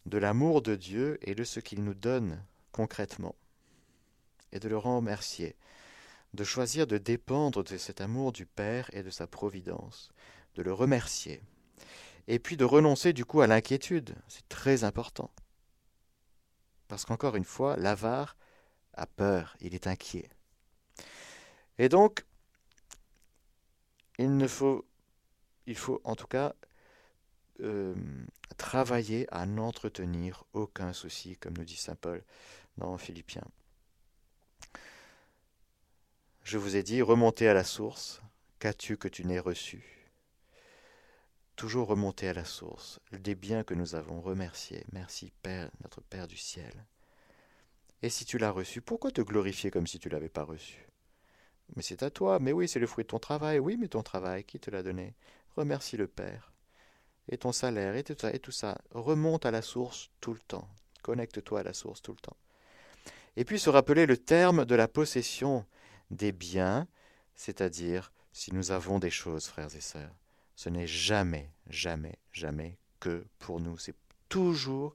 de 0.05 0.17
l'amour 0.17 0.63
de 0.63 0.75
Dieu 0.75 1.19
et 1.21 1.35
de 1.35 1.43
ce 1.43 1.59
qu'il 1.59 1.83
nous 1.83 1.93
donne 1.93 2.43
concrètement, 2.71 3.35
et 4.51 4.59
de 4.59 4.69
le 4.69 4.77
remercier. 4.77 5.55
de 6.33 6.43
choisir 6.43 6.85
de 6.87 6.97
dépendre 6.97 7.63
de 7.63 7.77
cet 7.77 8.01
amour 8.01 8.31
du 8.31 8.45
Père 8.45 8.89
et 8.93 9.03
de 9.03 9.09
sa 9.09 9.27
providence, 9.27 10.11
de 10.55 10.61
le 10.61 10.73
remercier, 10.73 11.41
et 12.27 12.39
puis 12.39 12.57
de 12.57 12.65
renoncer 12.65 13.13
du 13.13 13.25
coup 13.25 13.41
à 13.41 13.47
l'inquiétude. 13.47 14.15
C'est 14.27 14.47
très 14.49 14.83
important. 14.83 15.31
Parce 16.89 17.05
qu'encore 17.05 17.37
une 17.37 17.45
fois, 17.45 17.77
l'avare 17.77 18.35
a 18.95 19.05
peur, 19.05 19.55
il 19.61 19.73
est 19.73 19.87
inquiet. 19.87 20.29
Et 21.77 21.87
donc, 21.87 22.25
il 24.17 24.35
ne 24.35 24.47
faut, 24.47 24.85
il 25.67 25.77
faut 25.77 26.01
en 26.03 26.15
tout 26.15 26.27
cas 26.27 26.53
euh, 27.61 27.95
travailler 28.57 29.27
à 29.31 29.45
n'entretenir 29.45 30.43
aucun 30.53 30.91
souci, 30.91 31.37
comme 31.37 31.57
nous 31.57 31.63
dit 31.63 31.77
Saint 31.77 31.95
Paul 31.95 32.23
dans 32.77 32.97
Philippiens. 32.97 33.47
Je 36.43 36.57
vous 36.57 36.75
ai 36.75 36.83
dit, 36.83 37.01
remontez 37.03 37.47
à 37.47 37.53
la 37.53 37.63
source. 37.63 38.21
Qu'as-tu 38.57 38.97
que 38.97 39.07
tu 39.07 39.25
n'aies 39.25 39.39
reçu? 39.39 39.98
Toujours 41.59 41.89
remonter 41.89 42.29
à 42.29 42.33
la 42.33 42.45
source, 42.45 43.01
des 43.11 43.35
biens 43.35 43.65
que 43.65 43.73
nous 43.73 43.93
avons 43.93 44.21
remerciés. 44.21 44.85
Merci 44.93 45.33
Père, 45.43 45.69
notre 45.83 45.99
Père 45.99 46.25
du 46.25 46.37
ciel. 46.37 46.71
Et 48.01 48.09
si 48.09 48.23
tu 48.23 48.37
l'as 48.37 48.51
reçu, 48.51 48.79
pourquoi 48.79 49.11
te 49.11 49.19
glorifier 49.19 49.69
comme 49.69 49.85
si 49.85 49.99
tu 49.99 50.07
l'avais 50.07 50.29
pas 50.29 50.43
reçu? 50.43 50.87
Mais 51.75 51.81
c'est 51.81 52.01
à 52.01 52.11
toi, 52.11 52.39
mais 52.39 52.53
oui, 52.53 52.69
c'est 52.69 52.79
le 52.79 52.87
fruit 52.87 53.03
de 53.03 53.09
ton 53.09 53.19
travail. 53.19 53.59
Oui, 53.59 53.75
mais 53.75 53.89
ton 53.89 54.03
travail, 54.03 54.45
qui 54.45 54.57
te 54.57 54.71
l'a 54.71 54.83
donné? 54.83 55.15
Remercie 55.57 55.97
le 55.97 56.07
Père. 56.07 56.53
Et 57.27 57.37
ton 57.37 57.51
salaire, 57.51 57.97
et 57.97 58.05
tout 58.05 58.15
ça, 58.17 58.33
et 58.33 58.39
tout 58.39 58.53
ça. 58.53 58.77
Remonte 58.91 59.45
à 59.45 59.51
la 59.51 59.61
source 59.61 60.11
tout 60.21 60.31
le 60.31 60.39
temps. 60.39 60.69
Connecte-toi 61.01 61.59
à 61.59 61.63
la 61.63 61.73
source 61.73 62.01
tout 62.01 62.13
le 62.13 62.21
temps. 62.21 62.37
Et 63.35 63.43
puis 63.43 63.59
se 63.59 63.69
rappeler 63.69 64.05
le 64.05 64.15
terme 64.15 64.63
de 64.63 64.75
la 64.75 64.87
possession 64.87 65.65
des 66.09 66.31
biens, 66.31 66.87
c'est-à-dire 67.35 68.13
si 68.31 68.55
nous 68.55 68.71
avons 68.71 68.97
des 68.97 69.11
choses, 69.11 69.47
frères 69.47 69.75
et 69.75 69.81
sœurs, 69.81 70.15
ce 70.59 70.67
n'est 70.67 70.87
jamais, 70.87 71.53
jamais, 71.69 72.19
jamais 72.33 72.77
que 72.99 73.25
pour 73.37 73.61
nous, 73.61 73.77
c'est 73.77 73.95
toujours 74.27 74.93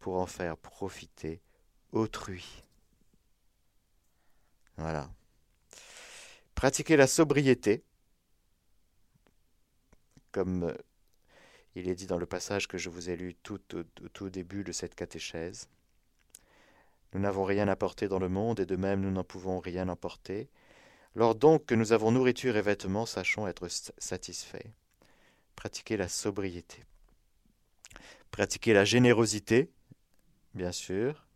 pour 0.00 0.16
en 0.16 0.26
faire 0.26 0.56
profiter 0.56 1.40
autrui. 1.92 2.64
Voilà. 4.76 5.08
Pratiquer 6.56 6.96
la 6.96 7.06
sobriété, 7.06 7.84
comme 10.32 10.64
euh, 10.64 10.74
il 11.76 11.88
est 11.88 11.94
dit 11.94 12.08
dans 12.08 12.18
le 12.18 12.26
passage 12.26 12.66
que 12.66 12.76
je 12.76 12.90
vous 12.90 13.08
ai 13.08 13.14
lu 13.14 13.36
tout 13.36 13.60
au 13.76 13.84
tout, 14.08 14.30
début 14.30 14.64
de 14.64 14.72
cette 14.72 14.96
catéchèse. 14.96 15.68
Nous 17.12 17.20
n'avons 17.20 17.44
rien 17.44 17.68
apporté 17.68 18.08
dans 18.08 18.18
le 18.18 18.28
monde, 18.28 18.58
et 18.58 18.66
de 18.66 18.74
même 18.74 19.02
nous 19.02 19.12
n'en 19.12 19.22
pouvons 19.22 19.60
rien 19.60 19.88
emporter. 19.88 20.50
Lors 21.14 21.36
donc 21.36 21.66
que 21.66 21.76
nous 21.76 21.92
avons 21.92 22.10
nourriture 22.10 22.56
et 22.56 22.62
vêtements, 22.62 23.06
sachons 23.06 23.46
être 23.46 23.68
satisfaits. 23.98 24.72
Pratiquer 25.56 25.96
la 25.96 26.08
sobriété. 26.08 26.84
Pratiquer 28.30 28.72
la 28.72 28.84
générosité, 28.84 29.70
bien 30.54 30.72
sûr. 30.72 31.26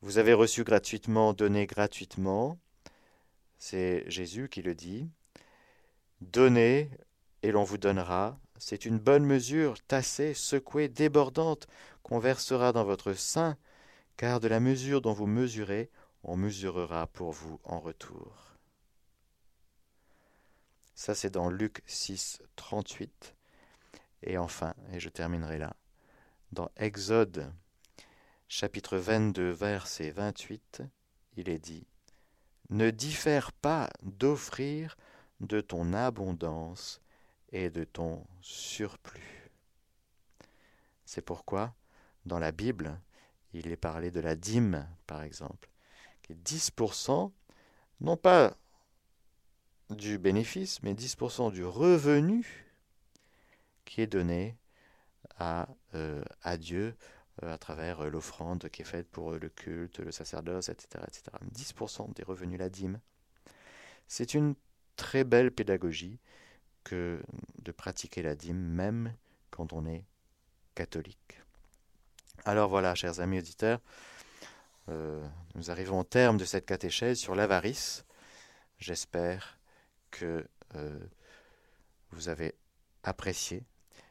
Vous 0.00 0.18
avez 0.18 0.32
reçu 0.32 0.64
gratuitement, 0.64 1.32
donné 1.32 1.66
gratuitement. 1.66 2.58
C'est 3.58 4.04
Jésus 4.10 4.48
qui 4.48 4.62
le 4.62 4.74
dit. 4.74 5.10
Donnez 6.20 6.90
et 7.42 7.52
l'on 7.52 7.64
vous 7.64 7.78
donnera. 7.78 8.38
C'est 8.58 8.84
une 8.84 8.98
bonne 8.98 9.24
mesure, 9.24 9.80
tassée, 9.86 10.34
secouée, 10.34 10.88
débordante, 10.88 11.66
qu'on 12.02 12.18
versera 12.18 12.72
dans 12.72 12.84
votre 12.84 13.12
sein 13.12 13.56
car 14.20 14.38
de 14.38 14.48
la 14.48 14.60
mesure 14.60 15.00
dont 15.00 15.14
vous 15.14 15.26
mesurez, 15.26 15.88
on 16.24 16.36
mesurera 16.36 17.06
pour 17.06 17.32
vous 17.32 17.58
en 17.64 17.80
retour. 17.80 18.49
Ça, 21.00 21.14
c'est 21.14 21.30
dans 21.30 21.48
Luc 21.48 21.82
6, 21.86 22.42
38. 22.56 23.34
Et 24.22 24.36
enfin, 24.36 24.74
et 24.92 25.00
je 25.00 25.08
terminerai 25.08 25.56
là, 25.56 25.74
dans 26.52 26.70
Exode 26.76 27.50
chapitre 28.48 28.98
22, 28.98 29.48
verset 29.48 30.10
28, 30.10 30.82
il 31.38 31.48
est 31.48 31.58
dit 31.58 31.86
Ne 32.68 32.90
diffère 32.90 33.54
pas 33.54 33.88
d'offrir 34.02 34.98
de 35.40 35.62
ton 35.62 35.94
abondance 35.94 37.00
et 37.50 37.70
de 37.70 37.84
ton 37.84 38.26
surplus. 38.42 39.50
C'est 41.06 41.22
pourquoi, 41.22 41.74
dans 42.26 42.38
la 42.38 42.52
Bible, 42.52 43.00
il 43.54 43.68
est 43.68 43.76
parlé 43.76 44.10
de 44.10 44.20
la 44.20 44.36
dîme, 44.36 44.86
par 45.06 45.22
exemple, 45.22 45.70
qui 46.20 46.32
est 46.32 46.46
10%, 46.46 47.32
non 48.02 48.18
pas 48.18 48.54
du 49.90 50.18
bénéfice, 50.18 50.82
mais 50.82 50.94
10% 50.94 51.52
du 51.52 51.64
revenu 51.64 52.66
qui 53.84 54.00
est 54.00 54.06
donné 54.06 54.56
à, 55.38 55.68
euh, 55.94 56.22
à 56.42 56.56
Dieu 56.56 56.94
euh, 57.42 57.52
à 57.52 57.58
travers 57.58 58.00
euh, 58.00 58.10
l'offrande 58.10 58.68
qui 58.68 58.82
est 58.82 58.84
faite 58.84 59.08
pour 59.10 59.32
le 59.32 59.48
culte, 59.48 59.98
le 59.98 60.12
sacerdoce, 60.12 60.68
etc. 60.68 61.04
etc. 61.08 61.36
10% 61.54 62.14
des 62.14 62.22
revenus, 62.22 62.58
la 62.58 62.68
dîme. 62.68 63.00
C'est 64.06 64.34
une 64.34 64.54
très 64.96 65.24
belle 65.24 65.50
pédagogie 65.50 66.18
que 66.84 67.20
de 67.62 67.72
pratiquer 67.72 68.22
la 68.22 68.34
dîme, 68.34 68.58
même 68.58 69.14
quand 69.50 69.72
on 69.72 69.86
est 69.86 70.04
catholique. 70.74 71.40
Alors 72.44 72.70
voilà, 72.70 72.94
chers 72.94 73.20
amis 73.20 73.38
auditeurs, 73.38 73.80
nous 75.54 75.70
arrivons 75.70 76.00
au 76.00 76.04
terme 76.04 76.36
de 76.36 76.44
cette 76.44 76.66
catéchèse 76.66 77.18
sur 77.18 77.36
l'avarice. 77.36 78.04
J'espère 78.78 79.59
que 80.10 80.46
euh, 80.74 80.98
vous 82.10 82.28
avez 82.28 82.54
apprécié 83.02 83.64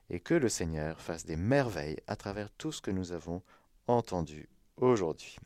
et 0.10 0.20
que 0.20 0.34
le 0.34 0.50
Seigneur 0.50 1.00
fasse 1.00 1.26
des 1.26 1.36
merveilles 1.36 2.00
à 2.08 2.16
travers 2.16 2.50
tout 2.52 2.72
ce 2.72 2.82
que 2.82 2.92
nous 2.92 3.12
avons 3.12 3.42
entendu 3.88 4.50
aujourd'hui. 4.78 5.38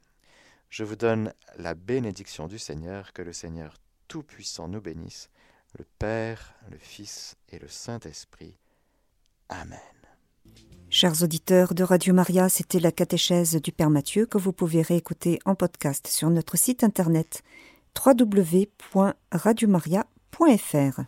Je 0.70 0.84
vous 0.84 0.96
donne 0.96 1.34
la 1.58 1.76
bénédiction 1.76 2.48
du 2.48 2.58
Seigneur, 2.58 3.14
que 3.14 3.22
le 3.22 3.34
Seigneur 3.34 3.76
Tout-Puissant 4.08 4.68
nous 4.68 4.82
bénisse, 4.82 5.30
le 5.78 5.86
Père, 6.00 6.56
le 6.72 6.78
Fils 6.78 7.36
et 7.50 7.60
le 7.60 7.68
Saint-Esprit. 7.68 8.56
Amen. 9.50 9.80
Chers 10.90 11.24
auditeurs 11.24 11.74
de 11.74 11.84
Radio 11.84 12.14
Maria, 12.14 12.50
c'était 12.50 12.80
la 12.80 12.92
catéchèse 12.92 13.60
du 13.62 13.72
Père 13.72 13.90
Mathieu 13.90 14.26
que 14.26 14.38
vous 14.38 14.54
pouvez 14.54 14.82
réécouter 14.82 15.40
en 15.46 15.56
podcast 15.56 16.08
sur 16.08 16.30
notre 16.30 16.58
site 16.58 16.84
internet 16.84 17.44
www.radiomaria.fr. 20.34 21.08